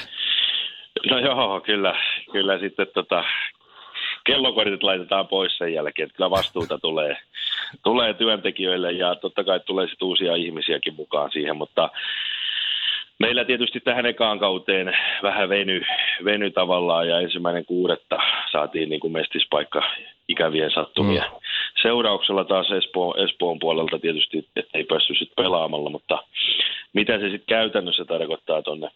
No 1.10 1.20
joo, 1.20 1.62
kyllä, 1.62 1.96
kyllä 2.32 2.60
sitten 2.60 2.88
tota, 2.94 3.24
kellokortit 4.28 4.84
laitetaan 4.84 5.28
pois 5.28 5.58
sen 5.58 5.74
jälkeen, 5.74 6.06
että 6.06 6.16
kyllä 6.16 6.30
vastuuta 6.30 6.80
tulee, 6.88 7.18
tulee 7.84 8.14
työntekijöille 8.14 8.92
ja 8.92 9.16
totta 9.16 9.44
kai 9.44 9.60
tulee 9.60 9.88
sitten 9.88 10.08
uusia 10.08 10.36
ihmisiäkin 10.36 10.96
mukaan 10.96 11.32
siihen, 11.32 11.58
mutta 11.58 11.90
Meillä 13.20 13.46
tietysti 13.46 13.80
tähän 13.80 14.06
ekaan 14.06 14.40
kauteen 14.40 14.98
vähän 15.24 15.50
veny, 15.50 15.82
veny 16.26 16.52
tavallaan 16.52 17.08
ja 17.08 17.20
ensimmäinen 17.20 17.66
kuudetta 17.66 18.18
saatiin 18.52 18.90
niin 18.90 19.00
kuin 19.00 19.14
mestispaikka 19.14 19.82
ikävien 20.28 20.72
sattumia. 20.72 21.24
Mm. 21.24 21.40
Seurauksella 21.82 22.44
taas 22.44 22.72
Espoon, 22.72 23.20
Espoon 23.20 23.60
puolelta 23.60 24.00
tietysti, 24.00 24.48
että 24.56 24.78
ei 24.78 24.84
päässyt 24.84 25.18
sitten 25.18 25.44
pelaamalla, 25.44 25.90
mutta 25.90 26.24
mitä 26.94 27.20
se 27.20 27.30
sitten 27.30 27.56
käytännössä 27.56 28.06
tarkoittaa 28.06 28.62
tuonne 28.62 28.90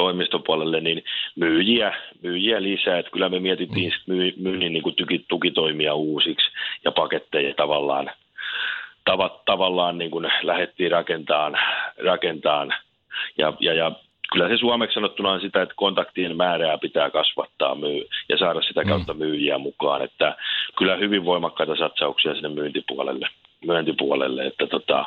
toimistopuolelle, 0.00 0.80
niin 0.80 1.04
myyjiä, 1.36 1.94
myyjiä 2.22 2.62
lisää. 2.62 2.98
Että 2.98 3.10
kyllä 3.10 3.28
me 3.28 3.40
mietittiin 3.40 3.92
mm. 3.92 4.14
myy, 4.14 4.32
myynnin 4.36 4.72
niin 4.72 4.82
kuin 4.82 4.94
tuki, 4.94 5.24
tukitoimia 5.28 5.94
uusiksi 5.94 6.50
ja 6.84 6.92
paketteja 6.92 7.54
tavallaan, 7.54 8.10
tavat, 9.04 9.44
tavallaan 9.44 9.98
niin 9.98 10.10
kuin 10.10 10.32
lähdettiin 10.42 10.90
rakentamaan, 10.90 11.58
rakentamaan 12.04 12.74
ja, 13.38 13.52
ja, 13.60 13.74
ja 13.74 13.92
kyllä 14.32 14.48
se 14.48 14.56
suomeksi 14.56 14.94
sanottuna 14.94 15.30
on 15.30 15.40
sitä, 15.40 15.62
että 15.62 15.74
kontaktien 15.76 16.36
määrää 16.36 16.78
pitää 16.78 17.10
kasvattaa 17.10 17.74
myy- 17.74 18.08
ja 18.28 18.38
saada 18.38 18.62
sitä 18.62 18.82
mm. 18.82 18.88
kautta 18.88 19.14
myyjiä 19.14 19.58
mukaan. 19.58 20.02
Että 20.02 20.36
kyllä 20.78 20.96
hyvin 20.96 21.24
voimakkaita 21.24 21.76
satsauksia 21.76 22.34
sinne 22.34 22.48
myyntipuolelle. 22.48 23.28
myyntipuolelle 23.66 24.46
että 24.46 24.66
tota, 24.66 25.04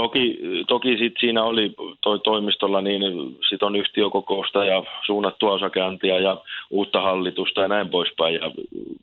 Toki, 0.00 0.38
toki 0.68 0.98
sit 0.98 1.14
siinä 1.20 1.42
oli 1.42 1.74
toi 2.00 2.18
toimistolla, 2.18 2.80
niin 2.80 3.02
sit 3.48 3.62
on 3.62 3.76
yhtiökokousta 3.76 4.64
ja 4.64 4.84
suunnattua 5.06 5.52
osakeantia 5.52 6.18
ja 6.18 6.36
uutta 6.70 7.00
hallitusta 7.00 7.60
ja 7.60 7.68
näin 7.68 7.88
poispäin. 7.88 8.34
Ja 8.34 8.50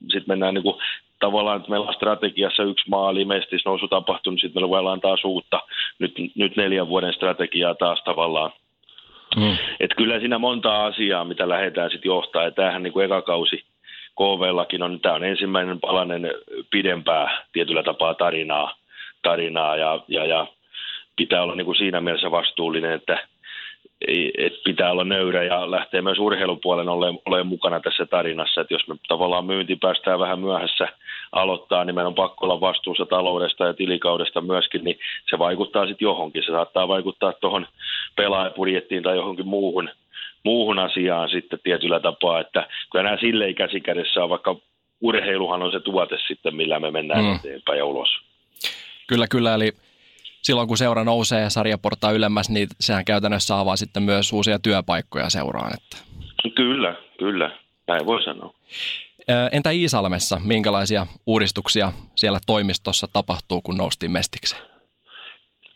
sitten 0.01 0.24
mennään 0.27 0.54
niin 0.54 0.63
kuin, 0.63 0.75
tavallaan, 1.20 1.58
että 1.58 1.70
meillä 1.70 1.88
on 1.88 1.94
strategiassa 1.94 2.63
yksi 2.63 2.89
maali, 2.89 3.25
mestis 3.25 3.66
nousu 3.66 3.88
tapahtunut, 3.88 4.36
niin 4.36 4.42
sitten 4.42 4.62
meillä 4.62 4.70
voidaan 4.70 5.01
taas 5.01 5.25
uutta, 5.25 5.60
nyt, 6.00 6.13
nyt 6.36 6.56
neljän 6.56 6.89
vuoden 6.89 7.13
strategiaa 7.13 7.75
taas 7.75 8.04
tavallaan. 8.04 8.51
Mm. 9.36 9.58
Et 9.80 9.94
kyllä 9.98 10.20
siinä 10.20 10.38
monta 10.38 10.86
asiaa, 10.86 11.25
mitä 11.25 11.50
lähdetään 11.50 11.92
sitten 11.92 12.10
johtaa, 12.10 12.44
ja 12.44 12.51
tämähän 12.51 12.84
niin 12.84 12.94
kuin 12.94 13.06
eka 13.06 13.22
kausi 13.22 13.63
KV-lakin 14.16 14.84
on, 14.84 15.00
tämä 15.00 15.16
on 15.16 15.24
ensimmäinen 15.24 15.80
palanen 15.80 16.32
pidempää 16.72 17.46
tietyllä 17.54 17.84
tapaa 17.84 18.13
tarinaa, 18.13 18.75
tarinaa 19.24 19.75
ja, 19.75 20.00
ja, 20.08 20.25
ja 20.25 20.48
pitää 21.17 21.43
olla 21.43 21.55
niin 21.55 21.65
kuin 21.65 21.77
siinä 21.77 22.01
mielessä 22.01 22.31
vastuullinen, 22.31 22.91
että 22.91 23.27
ei, 24.07 24.31
et 24.38 24.53
pitää 24.63 24.91
olla 24.91 25.03
nöyrä 25.03 25.43
ja 25.43 25.71
lähtee 25.71 26.01
myös 26.01 26.19
urheilupuolen 26.19 26.89
olemaan 26.89 27.21
ole 27.25 27.43
mukana 27.43 27.79
tässä 27.79 28.05
tarinassa, 28.05 28.62
että 28.62 28.74
jos 28.74 28.88
me 28.88 28.95
tavallaan 29.07 29.45
myynti 29.45 29.75
päästään 29.75 30.19
vähän 30.19 30.39
myöhässä 30.39 30.88
aloittaa, 31.31 31.86
niin 31.86 31.95
meidän 31.95 32.07
on 32.07 32.15
pakko 32.15 32.45
olla 32.45 32.62
vastuussa 32.62 33.05
taloudesta 33.05 33.65
ja 33.65 33.74
tilikaudesta 33.74 34.41
myöskin, 34.41 34.83
niin 34.83 35.00
se 35.29 35.39
vaikuttaa 35.39 35.88
sitten 35.88 36.05
johonkin. 36.05 36.43
Se 36.43 36.51
saattaa 36.51 36.88
vaikuttaa 36.88 37.33
tuohon 37.33 37.67
pelaajapudjettiin 38.15 39.03
tai 39.03 39.15
johonkin 39.15 39.47
muuhun, 39.47 39.89
muuhun 40.43 40.79
asiaan 40.79 41.29
sitten 41.29 41.59
tietyllä 41.63 42.00
tapaa, 42.00 42.39
että 42.39 42.67
kyllä 42.91 43.03
nämä 43.03 43.17
silleen 43.17 43.55
käsikädessä 43.55 44.24
on, 44.24 44.29
vaikka 44.29 44.55
urheiluhan 45.01 45.63
on 45.63 45.71
se 45.71 45.79
tuote 45.79 46.17
sitten, 46.27 46.55
millä 46.55 46.79
me 46.79 46.91
mennään 46.91 47.25
mm. 47.25 47.36
eteenpäin 47.36 47.77
ja 47.77 47.86
ulos. 47.86 48.09
Kyllä, 49.07 49.27
kyllä, 49.27 49.55
eli 49.55 49.71
silloin 50.41 50.67
kun 50.67 50.77
seura 50.77 51.03
nousee 51.03 51.50
sarjaportaa 51.50 52.12
ylemmäs, 52.12 52.50
niin 52.50 52.67
sehän 52.79 53.06
käytännössä 53.06 53.60
avaa 53.60 53.75
sitten 53.75 54.03
myös 54.03 54.34
uusia 54.34 54.60
työpaikkoja 54.60 55.29
seuraan. 55.29 55.74
Että. 55.74 55.98
Kyllä, 56.56 56.96
kyllä. 57.20 57.51
Näin 57.88 58.06
voi 58.06 58.24
sanoa. 58.24 58.53
Entä 59.51 59.70
Iisalmessa, 59.70 60.41
minkälaisia 60.44 61.08
uudistuksia 61.27 61.91
siellä 62.15 62.39
toimistossa 62.48 63.08
tapahtuu, 63.13 63.62
kun 63.62 63.77
noustiin 63.77 64.12
mestikseen? 64.12 64.62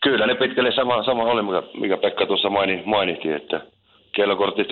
Kyllä 0.02 0.26
ne 0.26 0.34
pitkälle 0.34 0.72
sama, 0.74 1.04
sama 1.04 1.22
oli, 1.22 1.42
mikä, 1.42 1.62
mikä 1.80 1.96
Pekka 1.96 2.26
tuossa 2.26 2.50
maini, 2.50 2.82
mainittiin, 2.86 3.34
että 3.36 3.60
kellokortit, 4.12 4.68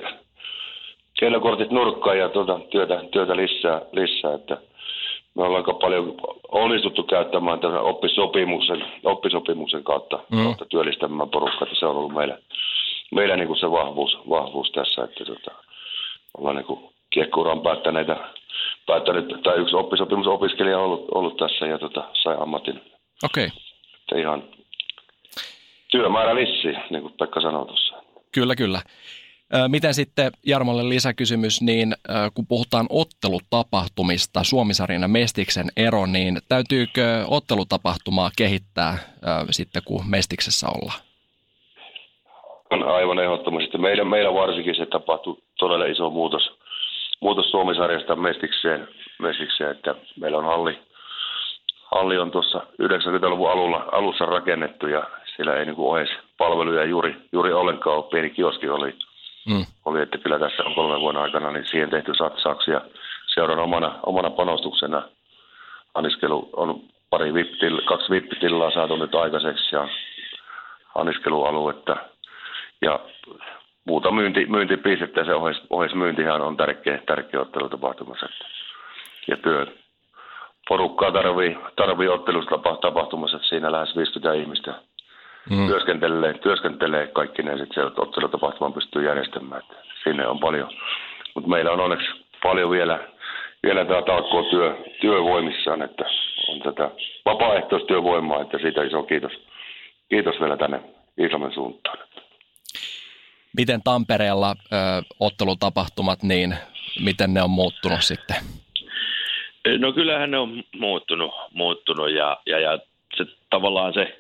kellokortit 1.21 1.71
nurkkaan 1.71 2.19
ja 2.19 2.29
tuota, 2.29 2.61
työtä, 2.71 3.05
työtä 3.13 3.37
lisää, 3.37 3.81
lisää, 3.93 4.35
että 4.35 4.59
me 5.41 5.47
ollaan 5.47 5.65
aika 5.65 5.75
paljon 5.75 6.15
onnistuttu 6.49 7.03
käyttämään 7.03 7.61
tämän 7.61 7.83
oppisopimuksen, 7.83 8.85
oppisopimuksen 9.05 9.85
kautta, 9.85 10.19
mm. 10.31 10.43
kautta 10.43 10.65
työllistämään 10.65 11.29
porukkaa, 11.29 11.63
että 11.63 11.79
se 11.79 11.87
on 11.87 11.97
ollut 11.97 12.15
meillä, 12.15 12.39
meillä 13.15 13.37
niin 13.37 13.47
kuin 13.47 13.61
se 13.61 13.71
vahvuus, 13.71 14.19
vahvuus 14.29 14.71
tässä, 14.71 15.05
että 15.05 15.25
tota, 15.25 15.51
ollaan 16.39 16.57
niin 16.57 16.67
kuin 16.67 16.81
kiekkuuran 17.11 17.61
päättäneitä, 17.61 18.17
päättänyt, 18.87 19.43
tai 19.43 19.59
yksi 19.59 19.77
oppisopimusopiskelija 19.77 20.79
on 20.79 20.85
ollut, 20.85 21.05
ollut 21.15 21.37
tässä 21.37 21.67
ja 21.67 21.79
tota, 21.79 22.05
sai 22.23 22.37
ammatin. 22.41 22.81
Okei. 23.25 23.47
Okay. 23.47 24.21
ihan 24.21 24.45
työmäärä 25.91 26.35
lissi, 26.35 26.73
niin 26.91 27.03
kuin 27.03 27.15
Pekka 27.19 27.41
sanoi 27.41 27.67
tuossa. 27.67 27.95
Kyllä, 28.33 28.57
kyllä. 28.57 28.81
Miten 29.69 29.95
sitten 29.95 30.33
Jarmolle 30.47 30.89
lisäkysymys, 30.89 31.63
niin 31.63 31.95
kun 32.35 32.47
puhutaan 32.47 32.87
ottelutapahtumista, 32.91 34.45
Suomisarjan 34.45 35.03
ja 35.03 35.09
Mestiksen 35.09 35.67
ero, 35.77 36.07
niin 36.07 36.39
täytyykö 36.49 37.25
ottelutapahtumaa 37.29 38.31
kehittää 38.37 38.99
sitten, 39.51 39.83
kun 39.85 40.11
Mestiksessä 40.11 40.67
ollaan? 40.69 41.01
On 42.71 42.83
aivan 42.83 43.19
ehdottomasti. 43.19 43.79
Meillä, 43.79 44.05
meillä 44.05 44.35
varsinkin 44.35 44.75
se 44.75 44.87
tapahtui 44.87 45.37
todella 45.59 45.85
iso 45.85 46.11
muutos, 46.11 46.43
muutos 47.21 47.51
Suomisarjasta 47.51 48.17
Mestikseen, 48.17 48.89
Mestikseen, 49.23 49.71
että 49.71 49.95
meillä 50.21 50.39
on 50.39 50.45
halli, 50.45 50.79
halli 51.85 52.19
on 52.19 52.31
tuossa 52.31 52.59
90-luvun 52.83 53.51
alulla, 53.51 53.89
alussa 53.93 54.27
rakennettu 54.27 54.87
ja 54.87 55.11
siellä 55.37 55.57
ei 55.57 55.67
niin 55.67 55.77
kuin 55.77 56.09
palveluja 56.39 56.85
juuri, 56.85 57.17
juuri 57.33 57.53
ollenkaan 57.53 57.97
ole. 57.97 58.11
Pieni 58.11 58.31
kioski 58.31 58.69
oli, 58.69 58.95
mm. 59.47 59.67
oli, 59.85 60.03
että 60.03 60.19
kyllä 60.19 60.39
tässä 60.39 60.63
on 60.65 60.75
kolmen 60.75 61.01
vuoden 61.01 61.23
aikana 61.23 61.51
niin 61.51 61.67
siihen 61.67 61.91
tehty 61.91 62.13
satsauksia. 62.15 62.81
Seuran 63.35 63.59
omana, 63.59 63.99
omana 64.07 64.31
panostuksena 64.31 65.03
anniskelu 65.95 66.51
on 66.53 66.81
pari 67.11 67.35
vippitil, 67.35 67.81
kaksi 67.85 68.11
vippitillaa 68.11 68.71
saatu 68.71 68.97
nyt 68.97 69.15
aikaiseksi 69.15 69.77
ja 69.77 69.89
anniskelualuetta. 70.95 71.97
Ja 72.83 73.01
muuta 73.85 74.11
myynti, 74.11 74.47
myyntipistettä, 74.47 75.25
se 75.25 75.35
ohjeis, 75.35 75.63
ohjeismyyntihän 75.71 76.41
on 76.41 76.57
tärkeä, 76.57 76.99
tärkeä 77.07 77.41
ottelutapahtumassa. 77.41 78.29
Ja 79.29 79.37
työ, 79.37 79.67
porukkaa 80.69 81.13
tarvii, 81.13 81.59
tarvii 81.77 82.09
ottelutapahtumassa, 82.09 83.37
että 83.37 83.49
siinä 83.49 83.73
lähes 83.73 83.97
50 83.97 84.33
ihmistä 84.43 84.75
mm. 85.51 85.67
työskentelee, 85.67 86.35
työskentelee 86.35 87.07
kaikki 87.07 87.43
ne 87.43 87.51
sitten 87.51 87.75
siellä 87.75 87.93
ottelutapahtuman 87.97 88.73
pystyy 88.73 89.07
järjestämään. 89.07 89.63
Että 89.63 89.75
sinne 90.05 90.27
on 90.27 90.39
paljon. 90.39 90.71
Mutta 91.35 91.51
meillä 91.51 91.73
on 91.73 91.81
onneksi 91.81 92.07
paljon 92.43 92.71
vielä, 92.71 93.09
vielä 93.63 93.85
tämä 93.85 94.03
talkkoa 94.03 94.51
työ, 94.51 94.77
työvoimissaan, 95.01 95.83
että 95.83 96.05
on 96.49 96.61
tätä 96.61 96.91
vapaaehtoistyövoimaa, 97.25 98.43
että 98.43 98.59
siitä 98.59 98.83
iso 98.83 99.03
kiitos, 99.03 99.33
kiitos 100.09 100.41
vielä 100.41 100.57
tänne 100.57 100.81
Iisalmen 101.21 101.55
suuntaan. 101.55 101.99
Miten 103.57 103.81
Tampereella 103.85 104.51
ö, 104.51 104.77
ottelutapahtumat, 105.21 106.23
niin 106.23 106.57
miten 107.05 107.35
ne 107.35 107.43
on 107.43 107.51
muuttunut 107.51 108.01
sitten? 108.01 108.37
No 109.79 109.93
kyllähän 109.93 110.31
ne 110.31 110.39
on 110.39 110.63
muuttunut, 110.79 111.35
muuttunut 111.55 112.11
ja, 112.11 112.41
ja, 112.47 112.59
ja 112.59 112.79
se, 113.17 113.25
tavallaan 113.51 113.95
se 113.95 114.20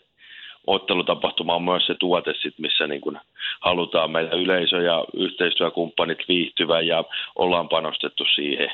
ottelutapahtuma 0.74 1.54
on 1.54 1.62
myös 1.62 1.86
se 1.86 1.94
tuote, 1.94 2.34
sit, 2.42 2.54
missä 2.58 2.86
niin 2.86 3.00
kun 3.00 3.18
halutaan 3.60 4.10
meidän 4.10 4.40
yleisö 4.40 4.82
ja 4.82 5.04
yhteistyökumppanit 5.14 6.18
viihtyvä 6.28 6.80
ja 6.80 7.04
ollaan 7.36 7.68
panostettu 7.68 8.24
siihen, 8.34 8.72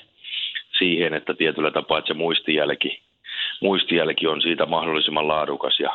siihen 0.78 1.14
että 1.14 1.34
tietyllä 1.34 1.70
tapaa 1.70 1.98
että 1.98 2.08
se 2.08 2.14
muistijälki, 2.14 3.00
muistijälki 3.60 4.26
on 4.26 4.42
siitä 4.42 4.66
mahdollisimman 4.66 5.28
laadukas 5.28 5.80
ja, 5.80 5.92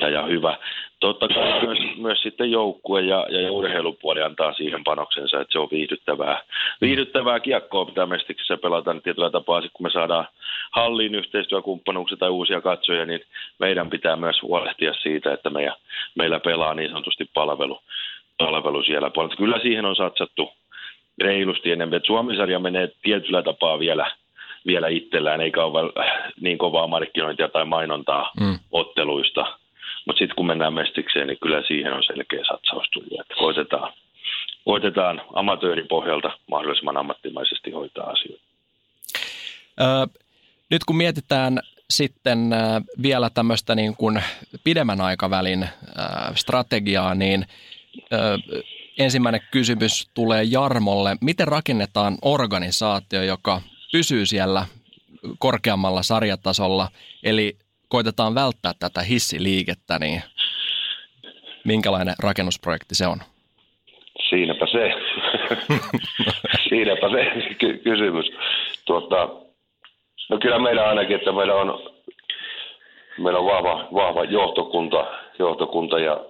ja, 0.00 0.08
ja 0.08 0.22
hyvä. 0.22 0.56
Totta 1.00 1.28
kai 1.28 1.66
myös, 1.66 1.78
myös 1.96 2.22
sitten 2.22 2.50
joukkue 2.50 3.00
ja, 3.00 3.26
ja 3.30 3.52
urheilupuoli 3.52 4.22
antaa 4.22 4.52
siihen 4.52 4.84
panoksensa, 4.84 5.40
että 5.40 5.52
se 5.52 5.58
on 5.58 5.68
viihdyttävää. 5.70 6.42
Viihdyttävää 6.80 7.40
kiekkoa 7.40 7.84
pitää 7.84 8.06
Mestiksessä 8.06 8.56
pelata 8.56 8.92
niin 8.92 9.02
tietyllä 9.02 9.30
tapaa, 9.30 9.62
kun 9.72 9.86
me 9.86 9.90
saadaan 9.90 10.28
halliin 10.70 11.14
yhteistyökumppanuuksia 11.14 12.16
tai 12.16 12.30
uusia 12.30 12.60
katsoja, 12.60 13.04
niin 13.04 13.20
meidän 13.58 13.90
pitää 13.90 14.16
myös 14.16 14.42
huolehtia 14.42 14.94
siitä, 14.94 15.32
että 15.32 15.50
meidän, 15.50 15.74
meillä 16.14 16.40
pelaa 16.40 16.74
niin 16.74 16.90
sanotusti 16.90 17.30
palvelu, 17.34 17.80
palvelu 18.38 18.82
siellä 18.82 19.10
puolella. 19.10 19.36
Kyllä 19.36 19.58
siihen 19.58 19.84
on 19.84 19.96
satsattu 19.96 20.52
reilusti 21.18 21.72
enemmän, 21.72 21.96
että 21.96 22.06
Suomisarja 22.06 22.58
menee 22.58 22.92
tietyllä 23.02 23.42
tapaa 23.42 23.78
vielä, 23.78 24.10
vielä 24.66 24.88
itsellään, 24.88 25.40
eikä 25.40 25.64
ole 25.64 25.92
niin 26.40 26.58
kovaa 26.58 26.86
markkinointia 26.86 27.48
tai 27.48 27.64
mainontaa 27.64 28.30
mm. 28.40 28.58
otteluista– 28.72 29.46
mutta 30.08 30.18
sitten 30.18 30.36
kun 30.36 30.46
mennään 30.46 30.74
mestikseen, 30.74 31.26
niin 31.26 31.38
kyllä 31.42 31.62
siihen 31.68 31.92
on 31.92 32.02
selkeä 32.02 32.44
satsaus 32.48 32.90
tullut, 32.92 33.20
että 33.20 33.34
koitetaan, 33.38 33.92
koitetaan 34.64 35.22
amatööripohjalta 35.34 36.38
mahdollisimman 36.50 36.96
ammattimaisesti 36.96 37.70
hoitaa 37.70 38.10
asioita. 38.10 38.44
Öö, 39.80 40.06
nyt 40.70 40.84
kun 40.84 40.96
mietitään 40.96 41.58
sitten 41.90 42.50
vielä 43.02 43.30
tämmöistä 43.30 43.74
niin 43.74 43.96
kuin 43.96 44.22
pidemmän 44.64 45.00
aikavälin 45.00 45.68
strategiaa, 46.34 47.14
niin 47.14 47.46
ensimmäinen 48.98 49.40
kysymys 49.50 50.10
tulee 50.14 50.42
Jarmolle. 50.42 51.16
Miten 51.20 51.48
rakennetaan 51.48 52.18
organisaatio, 52.22 53.22
joka 53.22 53.60
pysyy 53.92 54.26
siellä 54.26 54.66
korkeammalla 55.38 56.02
sarjatasolla, 56.02 56.88
eli 57.22 57.56
koitetaan 57.88 58.34
välttää 58.34 58.72
tätä 58.78 59.00
hissiliikettä, 59.02 59.98
niin 59.98 60.22
minkälainen 61.64 62.14
rakennusprojekti 62.22 62.94
se 62.94 63.06
on? 63.06 63.18
Siinäpä 64.28 64.66
se. 64.66 64.92
Siinäpä 66.68 67.08
se 67.10 67.54
ky- 67.54 67.78
kysymys. 67.78 68.26
Tuota, 68.86 69.28
no 70.30 70.38
kyllä 70.38 70.58
meillä 70.58 70.88
ainakin, 70.88 71.16
että 71.16 71.32
meillä 71.32 71.54
on, 71.54 71.92
meillä 73.18 73.38
on 73.38 73.46
vahva, 73.46 73.88
vahva 73.94 74.24
johtokunta, 74.24 75.06
johtokunta 75.38 75.98
ja 75.98 76.20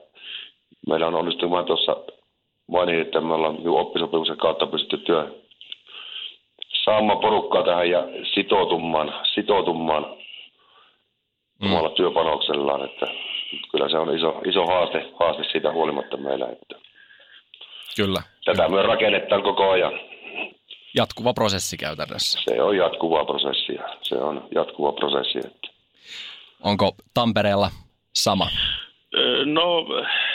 meillä 0.88 1.06
on 1.06 1.14
onnistunut 1.14 1.66
tuossa 1.66 1.96
mainitsin, 2.66 3.02
että 3.06 3.20
me 3.20 3.34
ollaan 3.34 3.54
niin 3.54 3.68
oppisopimuksen 3.68 4.36
kautta 4.36 4.66
pystytty 4.66 4.98
työ 4.98 5.34
saamaan 6.84 7.18
porukkaa 7.18 7.62
tähän 7.62 7.90
ja 7.90 8.02
sitoutumaan, 8.34 9.12
sitoutumaan 9.34 10.17
mm. 11.62 11.72
omalla 11.72 11.90
työpanoksellaan, 11.90 12.84
että 12.84 13.06
kyllä 13.70 13.88
se 13.88 13.98
on 13.98 14.16
iso, 14.16 14.40
iso 14.46 14.66
haaste, 14.66 15.10
haaste 15.20 15.44
siitä 15.52 15.72
huolimatta 15.72 16.16
meillä. 16.16 16.46
Että 16.46 16.74
kyllä. 17.96 18.22
Tätä 18.44 18.66
kyllä. 18.66 18.82
me 18.82 18.86
rakennetaan 18.86 19.42
koko 19.42 19.70
ajan. 19.70 19.92
Jatkuva 20.94 21.34
prosessi 21.34 21.76
käytännössä. 21.76 22.40
Se 22.44 22.62
on 22.62 22.76
jatkuva 22.76 23.24
prosessi. 23.24 23.78
Se 24.02 24.14
on 24.14 24.48
jatkuva 24.54 24.92
prosessi. 24.92 25.38
Että. 25.38 25.68
Onko 26.62 26.94
Tampereella 27.14 27.70
sama? 28.14 28.46
No 29.44 29.86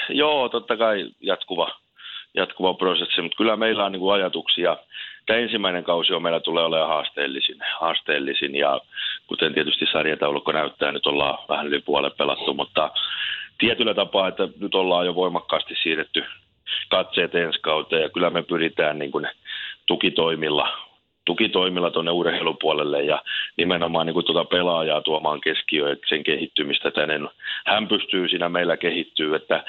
joo, 0.09 0.49
totta 0.49 0.77
kai 0.77 1.09
jatkuva, 1.21 1.71
jatkuva 2.33 2.73
prosessi, 2.73 3.21
mutta 3.21 3.37
kyllä 3.37 3.55
meillä 3.55 3.85
on 3.85 3.91
niin 3.91 3.99
kuin 3.99 4.13
ajatuksia– 4.13 4.77
Tämä 5.25 5.39
ensimmäinen 5.39 5.83
kausi 5.83 6.13
on 6.13 6.23
meillä 6.23 6.39
tulee 6.39 6.63
olemaan 6.63 6.89
haasteellisin, 6.89 7.57
haasteellisin 7.79 8.55
ja 8.55 8.81
kuten 9.27 9.53
tietysti 9.53 9.85
sarjataulukko 9.91 10.51
näyttää, 10.51 10.91
nyt 10.91 11.07
ollaan 11.07 11.37
vähän 11.49 11.67
yli 11.67 11.79
puolen 11.79 12.11
pelattu, 12.17 12.53
mutta 12.53 12.91
tietyllä 13.57 13.93
tapaa, 13.93 14.27
että 14.27 14.47
nyt 14.59 14.75
ollaan 14.75 15.05
jo 15.05 15.15
voimakkaasti 15.15 15.75
siirretty 15.83 16.23
katseet 16.89 17.35
ensi 17.35 17.59
kauteen 17.61 18.01
ja 18.01 18.09
kyllä 18.09 18.29
me 18.29 18.43
pyritään 18.43 18.99
niin 18.99 19.11
kuin 19.11 19.27
tukitoimilla 19.85 20.69
tukitoimilla 21.25 21.91
tuonne 21.91 22.11
urheilupuolelle 22.11 23.03
ja 23.03 23.21
nimenomaan 23.57 24.05
niin 24.05 24.13
kuin 24.13 24.25
tuota 24.25 24.45
pelaajaa 24.45 25.01
tuomaan 25.01 25.41
keskiöön, 25.41 25.97
sen 26.09 26.23
kehittymistä, 26.23 26.87
että 26.87 27.01
hänen, 27.01 27.29
hän 27.65 27.87
pystyy 27.87 28.29
siinä 28.29 28.49
meillä 28.49 28.77
kehittyä, 28.77 29.35
että 29.35 29.63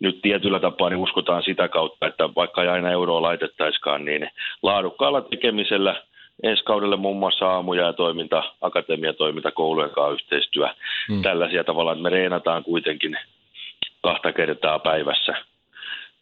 nyt 0.00 0.22
tietyllä 0.22 0.60
tapaa 0.60 0.90
niin 0.90 1.00
uskotaan 1.00 1.42
sitä 1.42 1.68
kautta, 1.68 2.06
että 2.06 2.28
vaikka 2.36 2.62
ei 2.62 2.68
aina 2.68 2.90
euroa 2.90 3.22
laitettaiskaan, 3.22 4.04
niin 4.04 4.30
laadukkaalla 4.62 5.20
tekemisellä 5.20 6.02
ensi 6.42 6.64
kaudelle 6.64 6.96
muun 6.96 7.16
muassa 7.16 7.50
aamuja 7.50 7.86
ja 7.86 7.92
toiminta, 7.92 8.42
akatemiatoiminta, 8.60 9.50
koulujen 9.50 9.90
kanssa 9.90 10.12
yhteistyö. 10.12 10.68
Hmm. 11.08 11.22
Tällaisia 11.22 11.64
tavalla, 11.64 11.92
että 11.92 12.02
me 12.02 12.08
reenataan 12.08 12.64
kuitenkin 12.64 13.18
kahta 14.02 14.32
kertaa 14.32 14.78
päivässä. 14.78 15.34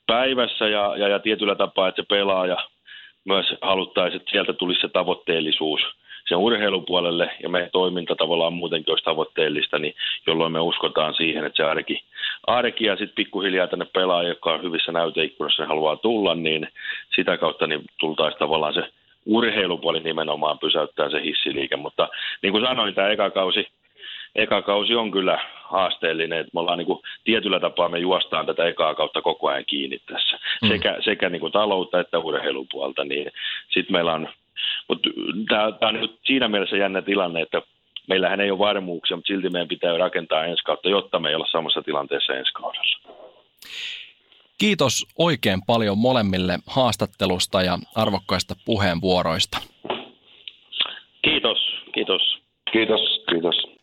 Päivässä 0.06 0.68
ja, 0.68 0.96
ja, 0.96 1.08
ja 1.08 1.18
tietyllä 1.18 1.54
tapaa, 1.54 1.88
että 1.88 2.02
se 2.02 2.06
pelaaja 2.08 2.56
myös 3.24 3.46
haluttaisiin, 3.60 4.20
että 4.20 4.30
sieltä 4.30 4.52
tulisi 4.52 4.80
se 4.80 4.88
tavoitteellisuus– 4.88 5.80
sen 6.28 6.38
urheilupuolelle 6.38 7.30
ja 7.42 7.48
meidän 7.48 7.70
toiminta 7.70 8.16
tavallaan 8.16 8.52
muutenkin 8.52 8.92
olisi 8.92 9.04
tavoitteellista, 9.04 9.78
niin 9.78 9.94
jolloin 10.26 10.52
me 10.52 10.60
uskotaan 10.60 11.14
siihen, 11.14 11.44
että 11.44 11.56
se 11.56 11.62
arki, 11.62 12.04
arki 12.46 12.84
ja 12.84 12.96
sitten 12.96 13.14
pikkuhiljaa 13.14 13.66
tänne 13.66 13.84
pelaaja, 13.84 14.28
joka 14.28 14.52
on 14.52 14.62
hyvissä 14.62 14.92
näyteikkunassa 14.92 15.66
haluaa 15.66 15.96
tulla, 15.96 16.34
niin 16.34 16.68
sitä 17.16 17.36
kautta 17.36 17.66
niin 17.66 17.84
tultaisiin 18.00 18.38
tavallaan 18.38 18.74
se 18.74 18.82
urheilupuoli 19.28 20.00
nimenomaan 20.00 20.58
pysäyttää 20.58 21.10
se 21.10 21.22
hissiliike. 21.22 21.76
Mutta 21.76 22.08
niin 22.42 22.52
kuin 22.52 22.64
sanoin, 22.64 22.94
tämä 22.94 23.08
eka 23.08 23.30
kausi, 23.30 23.66
eka 24.34 24.62
kausi 24.62 24.94
on 24.94 25.10
kyllä 25.10 25.38
haasteellinen, 25.62 26.38
että 26.38 26.50
me 26.54 26.60
ollaan 26.60 26.78
niin 26.78 26.86
kuin, 26.86 27.00
tietyllä 27.24 27.60
tapaa 27.60 27.88
me 27.88 27.98
juostaan 27.98 28.46
tätä 28.46 28.66
ekaa 28.66 28.94
kautta 28.94 29.22
koko 29.22 29.48
ajan 29.48 29.64
kiinni 29.64 29.98
tässä, 29.98 30.38
mm. 30.62 30.68
sekä, 30.68 30.96
sekä 31.04 31.28
niin 31.28 31.40
kuin 31.40 31.52
taloutta 31.52 32.00
että 32.00 32.18
urheilupuolta, 32.18 33.04
niin 33.04 33.30
sitten 33.70 33.92
meillä 33.92 34.12
on 34.12 34.28
mutta 34.88 35.10
tämä 35.48 35.88
on 35.88 36.00
nyt 36.00 36.18
siinä 36.24 36.48
mielessä 36.48 36.76
jännä 36.76 37.02
tilanne, 37.02 37.42
että 37.42 37.62
meillähän 38.08 38.40
ei 38.40 38.50
ole 38.50 38.58
varmuuksia, 38.58 39.16
mutta 39.16 39.28
silti 39.28 39.50
meidän 39.50 39.68
pitää 39.68 39.98
rakentaa 39.98 40.44
ensi 40.44 40.64
kautta, 40.64 40.88
jotta 40.88 41.20
me 41.20 41.28
ei 41.28 41.34
olla 41.34 41.46
samassa 41.50 41.82
tilanteessa 41.82 42.34
ensi 42.34 42.52
kaudella. 42.52 43.28
Kiitos 44.58 45.06
oikein 45.18 45.62
paljon 45.66 45.98
molemmille 45.98 46.58
haastattelusta 46.66 47.62
ja 47.62 47.78
arvokkaista 47.94 48.56
puheenvuoroista. 48.64 49.58
Kiitos, 51.24 51.58
kiitos. 51.94 52.22
Kiitos, 52.72 53.00
kiitos. 53.28 53.78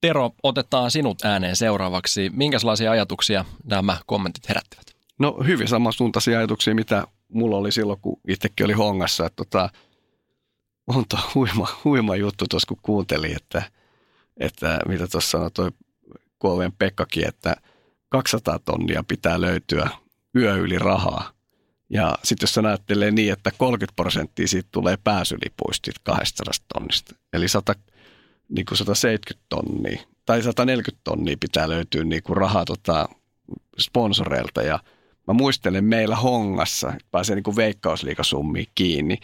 Tero, 0.00 0.30
otetaan 0.42 0.90
sinut 0.90 1.24
ääneen 1.24 1.56
seuraavaksi. 1.56 2.30
Minkälaisia 2.34 2.90
ajatuksia 2.90 3.44
nämä 3.64 3.96
kommentit 4.06 4.48
herättivät? 4.48 4.84
No 5.18 5.36
hyvin 5.46 5.68
samansuuntaisia 5.68 6.38
ajatuksia, 6.38 6.74
mitä 6.74 7.04
mulla 7.28 7.56
oli 7.56 7.72
silloin, 7.72 8.00
kun 8.00 8.20
itsekin 8.28 8.66
oli 8.66 8.72
hongassa, 8.72 9.26
että 9.26 9.36
tota, 9.36 9.68
on 10.86 11.04
tuo 11.08 11.18
huima, 11.34 11.68
huima 11.84 12.16
juttu 12.16 12.44
tuossa, 12.50 12.68
kun 12.68 12.78
kuuntelin, 12.82 13.36
että, 13.36 13.62
että 14.40 14.78
mitä 14.88 15.06
tuossa 15.06 15.30
sanoi 15.30 15.50
toi 15.50 15.70
KVn 16.42 16.72
Pekkakin, 16.78 17.28
että 17.28 17.56
200 18.22 18.58
tonnia 18.58 19.04
pitää 19.08 19.40
löytyä 19.40 19.90
yö 20.36 20.56
yli 20.56 20.78
rahaa. 20.78 21.32
Ja 21.90 22.14
sitten 22.22 22.42
jos 22.44 22.58
ajattelee 22.58 23.10
niin, 23.10 23.32
että 23.32 23.50
30 23.58 23.96
prosenttia 23.96 24.48
siitä 24.48 24.68
tulee 24.72 24.96
pääsylipuista 25.04 25.90
200 26.02 26.52
tonnista, 26.74 27.14
eli 27.32 27.48
100, 27.48 27.74
niin 28.48 28.66
kuin 28.66 28.78
170 28.78 29.46
tonnia 29.48 30.00
tai 30.26 30.42
140 30.42 31.00
tonnia 31.04 31.36
pitää 31.40 31.68
löytyä 31.68 32.04
niin 32.04 32.22
kuin 32.22 32.36
rahaa 32.36 32.64
tota, 32.64 33.08
sponsoreilta 33.78 34.62
ja– 34.62 34.78
mä 35.26 35.34
muistelen 35.34 35.84
meillä 35.84 36.16
Hongassa, 36.16 36.94
pääsee 37.10 37.36
niin 37.36 37.42
kuin 37.42 37.56
veikkausliikasummiin 37.56 38.66
kiinni, 38.74 39.18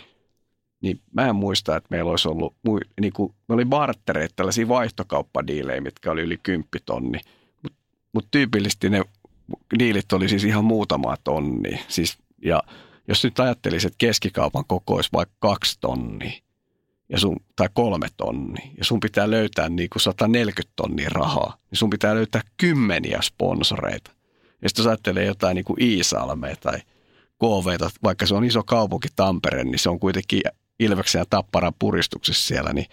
niin 0.80 1.00
mä 1.12 1.28
en 1.28 1.36
muista, 1.36 1.76
että 1.76 1.88
meillä 1.90 2.10
olisi 2.10 2.28
ollut, 2.28 2.54
niin 3.00 3.12
kuin, 3.12 3.34
me 3.48 3.54
oli 3.54 3.64
bartereita, 3.64 4.34
tällaisia 4.36 4.68
vaihtokauppadiilejä, 4.68 5.80
mitkä 5.80 6.10
oli 6.10 6.22
yli 6.22 6.38
10 6.42 6.68
tonni, 6.86 7.20
mutta 8.12 8.26
mut 8.26 8.30
tyypillisesti 8.30 8.90
ne 8.90 9.02
diilit 9.78 10.12
oli 10.12 10.28
siis 10.28 10.44
ihan 10.44 10.64
muutama 10.64 11.16
tonni. 11.24 11.80
Siis, 11.88 12.18
ja 12.44 12.62
jos 13.08 13.24
nyt 13.24 13.40
ajattelisit, 13.40 13.86
että 13.86 13.98
keskikaupan 13.98 14.64
koko 14.66 14.94
olisi 14.94 15.10
vaikka 15.12 15.36
kaksi 15.38 15.78
tonnia, 15.80 16.32
ja 17.08 17.18
sun, 17.18 17.36
tai 17.56 17.68
kolme 17.74 18.08
tonnia, 18.16 18.68
ja 18.78 18.84
sun 18.84 19.00
pitää 19.00 19.30
löytää 19.30 19.68
niin 19.68 19.90
kuin 19.90 20.02
140 20.02 20.72
tonnia 20.76 21.08
rahaa, 21.12 21.56
niin 21.70 21.78
sun 21.78 21.90
pitää 21.90 22.14
löytää 22.14 22.40
kymmeniä 22.56 23.18
sponsoreita. 23.22 24.10
Ja 24.62 24.68
sitten 24.68 24.82
jos 24.82 24.86
ajattelee 24.86 25.24
jotain 25.24 25.54
niin 25.54 25.64
kuin 25.64 25.82
Iisalmea 25.82 26.56
tai 26.56 26.78
KV, 27.38 27.88
vaikka 28.02 28.26
se 28.26 28.34
on 28.34 28.44
iso 28.44 28.62
kaupunki 28.62 29.08
Tampere, 29.16 29.64
niin 29.64 29.78
se 29.78 29.90
on 29.90 30.00
kuitenkin 30.00 30.42
Ilveksen 30.80 31.18
ja 31.18 31.24
Tapparan 31.30 31.72
puristuksessa 31.78 32.46
siellä, 32.46 32.72
niin 32.72 32.86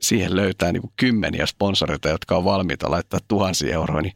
siihen 0.00 0.36
löytää 0.36 0.72
niin 0.72 0.80
kuin 0.80 0.92
kymmeniä 0.96 1.46
sponsoreita, 1.46 2.08
jotka 2.08 2.36
on 2.36 2.44
valmiita 2.44 2.90
laittaa 2.90 3.20
tuhansia 3.28 3.74
euroa, 3.74 4.02
niin 4.02 4.14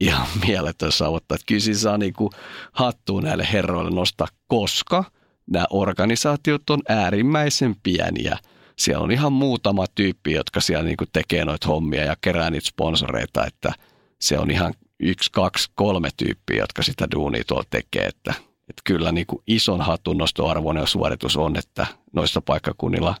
ihan 0.00 0.26
mieletön 0.46 0.92
saavuttaa. 0.92 1.34
Että 1.34 1.46
kyllä 1.46 1.60
siinä 1.60 1.78
saa 1.78 1.98
niin 1.98 2.12
kuin 2.12 2.30
hattuun 2.72 3.22
näille 3.22 3.48
herroille 3.52 3.90
nostaa, 3.90 4.28
koska 4.48 5.04
nämä 5.50 5.66
organisaatiot 5.70 6.70
on 6.70 6.82
äärimmäisen 6.88 7.76
pieniä. 7.82 8.38
Siellä 8.76 9.04
on 9.04 9.10
ihan 9.10 9.32
muutama 9.32 9.84
tyyppi, 9.94 10.32
jotka 10.32 10.60
siellä 10.60 10.84
niin 10.84 10.96
kuin 10.96 11.08
tekee 11.12 11.44
noita 11.44 11.68
hommia 11.68 12.04
ja 12.04 12.16
kerää 12.20 12.50
niitä 12.50 12.68
sponsoreita, 12.68 13.46
että 13.46 13.72
se 14.20 14.38
on 14.38 14.50
ihan 14.50 14.74
yksi, 15.00 15.32
kaksi, 15.32 15.70
kolme 15.74 16.08
tyyppiä, 16.16 16.56
jotka 16.56 16.82
sitä 16.82 17.08
duunia 17.14 17.44
tuolla 17.46 17.64
tekee, 17.70 18.04
että, 18.04 18.34
että 18.68 18.82
kyllä 18.84 19.12
niin 19.12 19.26
kuin 19.26 19.42
ison 19.46 19.80
hatunnostoarvoinen 19.80 20.86
suoritus 20.86 21.36
on, 21.36 21.56
että 21.56 21.86
noissa 22.12 22.40
paikkakunnilla 22.40 23.14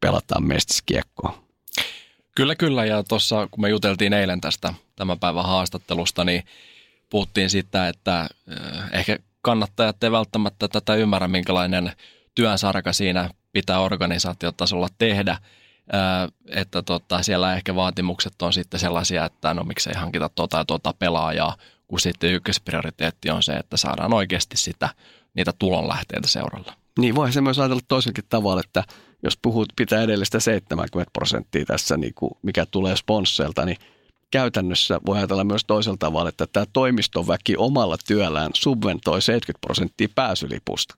pelataan 0.00 0.44
mestiskiekkoa. 0.44 1.47
Kyllä, 2.38 2.54
kyllä. 2.54 2.84
Ja 2.84 3.02
tuossa, 3.02 3.48
kun 3.50 3.60
me 3.62 3.68
juteltiin 3.68 4.12
eilen 4.12 4.40
tästä 4.40 4.74
tämän 4.96 5.18
päivän 5.18 5.44
haastattelusta, 5.44 6.24
niin 6.24 6.42
puhuttiin 7.10 7.50
siitä, 7.50 7.88
että 7.88 8.28
ehkä 8.92 9.18
kannattajat 9.42 10.04
ei 10.04 10.12
välttämättä 10.12 10.68
tätä 10.68 10.94
ymmärrä, 10.94 11.28
minkälainen 11.28 11.92
työnsarka 12.34 12.92
siinä 12.92 13.30
pitää 13.52 13.80
organisaatiotasolla 13.80 14.88
tehdä. 14.98 15.38
Että 16.48 16.82
tota, 16.82 17.22
siellä 17.22 17.54
ehkä 17.54 17.74
vaatimukset 17.74 18.42
on 18.42 18.52
sitten 18.52 18.80
sellaisia, 18.80 19.24
että 19.24 19.54
no 19.54 19.64
miksei 19.64 19.94
hankita 19.94 20.28
tuota 20.28 20.58
ja 20.58 20.64
tuota 20.64 20.94
pelaajaa, 20.98 21.56
kun 21.88 22.00
sitten 22.00 22.32
ykkösprioriteetti 22.32 23.30
on 23.30 23.42
se, 23.42 23.52
että 23.52 23.76
saadaan 23.76 24.14
oikeasti 24.14 24.56
sitä, 24.56 24.88
niitä 25.34 25.52
tulonlähteitä 25.58 26.28
seuralla. 26.28 26.74
Niin, 26.98 27.14
voi 27.14 27.32
se 27.32 27.40
myös 27.40 27.58
ajatella 27.58 27.82
toisenkin 27.88 28.24
tavalla, 28.28 28.60
että 28.60 28.84
jos 29.22 29.38
puhut, 29.42 29.68
pitää 29.76 30.02
edellistä 30.02 30.40
70 30.40 31.10
prosenttia 31.12 31.64
tässä, 31.64 31.96
niin 31.96 32.14
kuin 32.14 32.30
mikä 32.42 32.66
tulee 32.66 32.96
sponsseilta, 32.96 33.64
niin 33.64 33.76
käytännössä 34.30 35.00
voi 35.06 35.18
ajatella 35.18 35.44
myös 35.44 35.64
toisella 35.64 35.96
tavalla, 35.98 36.28
että 36.28 36.46
tämä 36.46 36.66
toimistoväki 36.72 37.56
omalla 37.56 37.96
työllään 38.06 38.50
subventoi 38.54 39.22
70 39.22 39.66
prosenttia 39.66 40.08
pääsylipusta. 40.14 40.94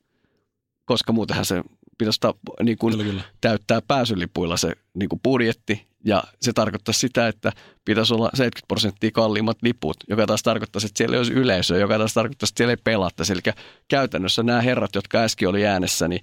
Koska 0.84 1.12
muutenhan 1.12 1.44
se 1.44 1.62
pitäisi 1.98 2.20
niin 2.62 2.78
kuin 2.78 2.92
kyllä, 2.92 3.04
kyllä. 3.04 3.22
täyttää 3.40 3.82
pääsylipuilla 3.82 4.56
se 4.56 4.72
niin 4.94 5.08
kuin 5.08 5.20
budjetti, 5.24 5.90
ja 6.04 6.24
se 6.40 6.52
tarkoittaa 6.52 6.92
sitä, 6.92 7.28
että 7.28 7.52
pitäisi 7.84 8.14
olla 8.14 8.30
70 8.34 8.68
prosenttia 8.68 9.10
kalliimmat 9.10 9.58
liput, 9.62 9.96
joka 10.08 10.26
taas 10.26 10.42
tarkoittaa, 10.42 10.80
että 10.84 10.98
siellä 10.98 11.14
ei 11.14 11.18
olisi 11.18 11.32
yleisöä, 11.32 11.78
joka 11.78 11.98
taas 11.98 12.14
tarkoittaa, 12.14 12.46
että 12.46 12.58
siellä 12.58 12.72
ei 12.72 12.76
pelattaisi. 12.84 13.32
Eli 13.32 13.40
käytännössä 13.88 14.42
nämä 14.42 14.60
herrat, 14.60 14.94
jotka 14.94 15.18
äsken 15.18 15.48
oli 15.48 15.66
äänessä, 15.66 16.08
niin 16.08 16.22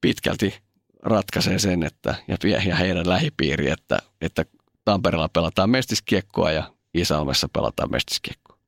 pitkälti 0.00 0.54
ratkaisee 1.02 1.58
sen, 1.58 1.82
että, 1.82 2.14
ja, 2.28 2.36
ja 2.64 2.76
heidän 2.76 3.08
lähipiiri, 3.08 3.70
että, 3.70 3.98
että 4.20 4.44
Tampereella 4.84 5.28
pelataan 5.28 5.70
mestiskiekkoa 5.70 6.52
ja 6.52 6.72
Isalmessa 6.94 7.48
pelataan 7.52 7.90
mestiskiekkoa. 7.90 8.58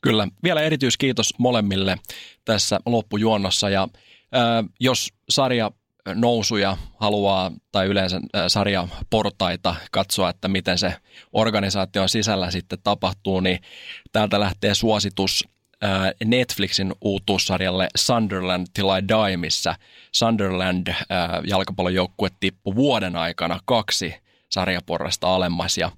Kyllä. 0.00 0.28
Vielä 0.42 0.62
erityiskiitos 0.62 1.28
molemmille 1.38 1.98
tässä 2.44 2.80
loppujuonnossa 2.86 3.70
ja 3.70 3.88
ää, 4.32 4.64
jos 4.80 5.08
sarja 5.28 5.70
nousuja 6.14 6.76
haluaa 7.00 7.52
tai 7.72 7.86
yleensä 7.86 8.20
sarjaportaita 8.48 9.74
katsoa, 9.90 10.30
että 10.30 10.48
miten 10.48 10.78
se 10.78 10.94
organisaation 11.32 12.08
sisällä 12.08 12.50
sitten 12.50 12.78
tapahtuu, 12.84 13.40
niin 13.40 13.58
täältä 14.12 14.40
lähtee 14.40 14.74
suositus 14.74 15.48
Netflixin 16.24 16.92
uutuussarjalle 17.00 17.88
Sunderland 17.96 18.66
Till 18.74 18.88
I 18.98 19.08
Die, 19.08 19.36
missä 19.36 19.76
Sunderland 20.12 20.94
jalkapallojoukkue 21.46 22.28
tippui 22.40 22.74
vuoden 22.74 23.16
aikana 23.16 23.60
kaksi 23.64 24.14
sarjaporrasta 24.50 25.34
alemmas 25.34 25.78
ja 25.78 25.92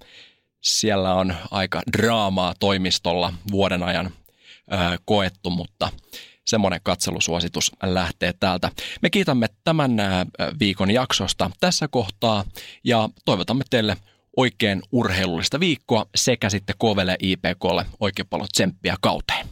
siellä 0.60 1.14
on 1.14 1.34
aika 1.50 1.82
draamaa 1.92 2.54
toimistolla 2.60 3.32
vuoden 3.50 3.82
ajan 3.82 4.10
koettu, 5.04 5.50
mutta 5.50 5.88
semmoinen 6.46 6.80
katselusuositus 6.82 7.72
lähtee 7.82 8.32
täältä. 8.40 8.70
Me 9.02 9.10
kiitämme 9.10 9.46
tämän 9.64 9.96
viikon 10.58 10.90
jaksosta 10.90 11.50
tässä 11.60 11.88
kohtaa 11.88 12.44
ja 12.84 13.08
toivotamme 13.24 13.64
teille 13.70 13.96
oikein 14.36 14.82
urheilullista 14.92 15.60
viikkoa 15.60 16.06
sekä 16.14 16.50
sitten 16.50 16.76
Kovelle 16.78 17.16
IPKlle 17.22 17.86
oikein 18.00 18.28
paljon 18.28 18.48
tsemppiä 18.52 18.96
kauteen. 19.00 19.46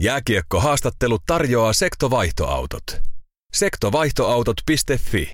Jääkiekko 0.00 0.60
haastattelu 0.60 1.18
tarjoaa 1.26 1.72
sektovaihtoautot. 1.72 2.84
Sektovaihtoautot.fi 3.52 5.32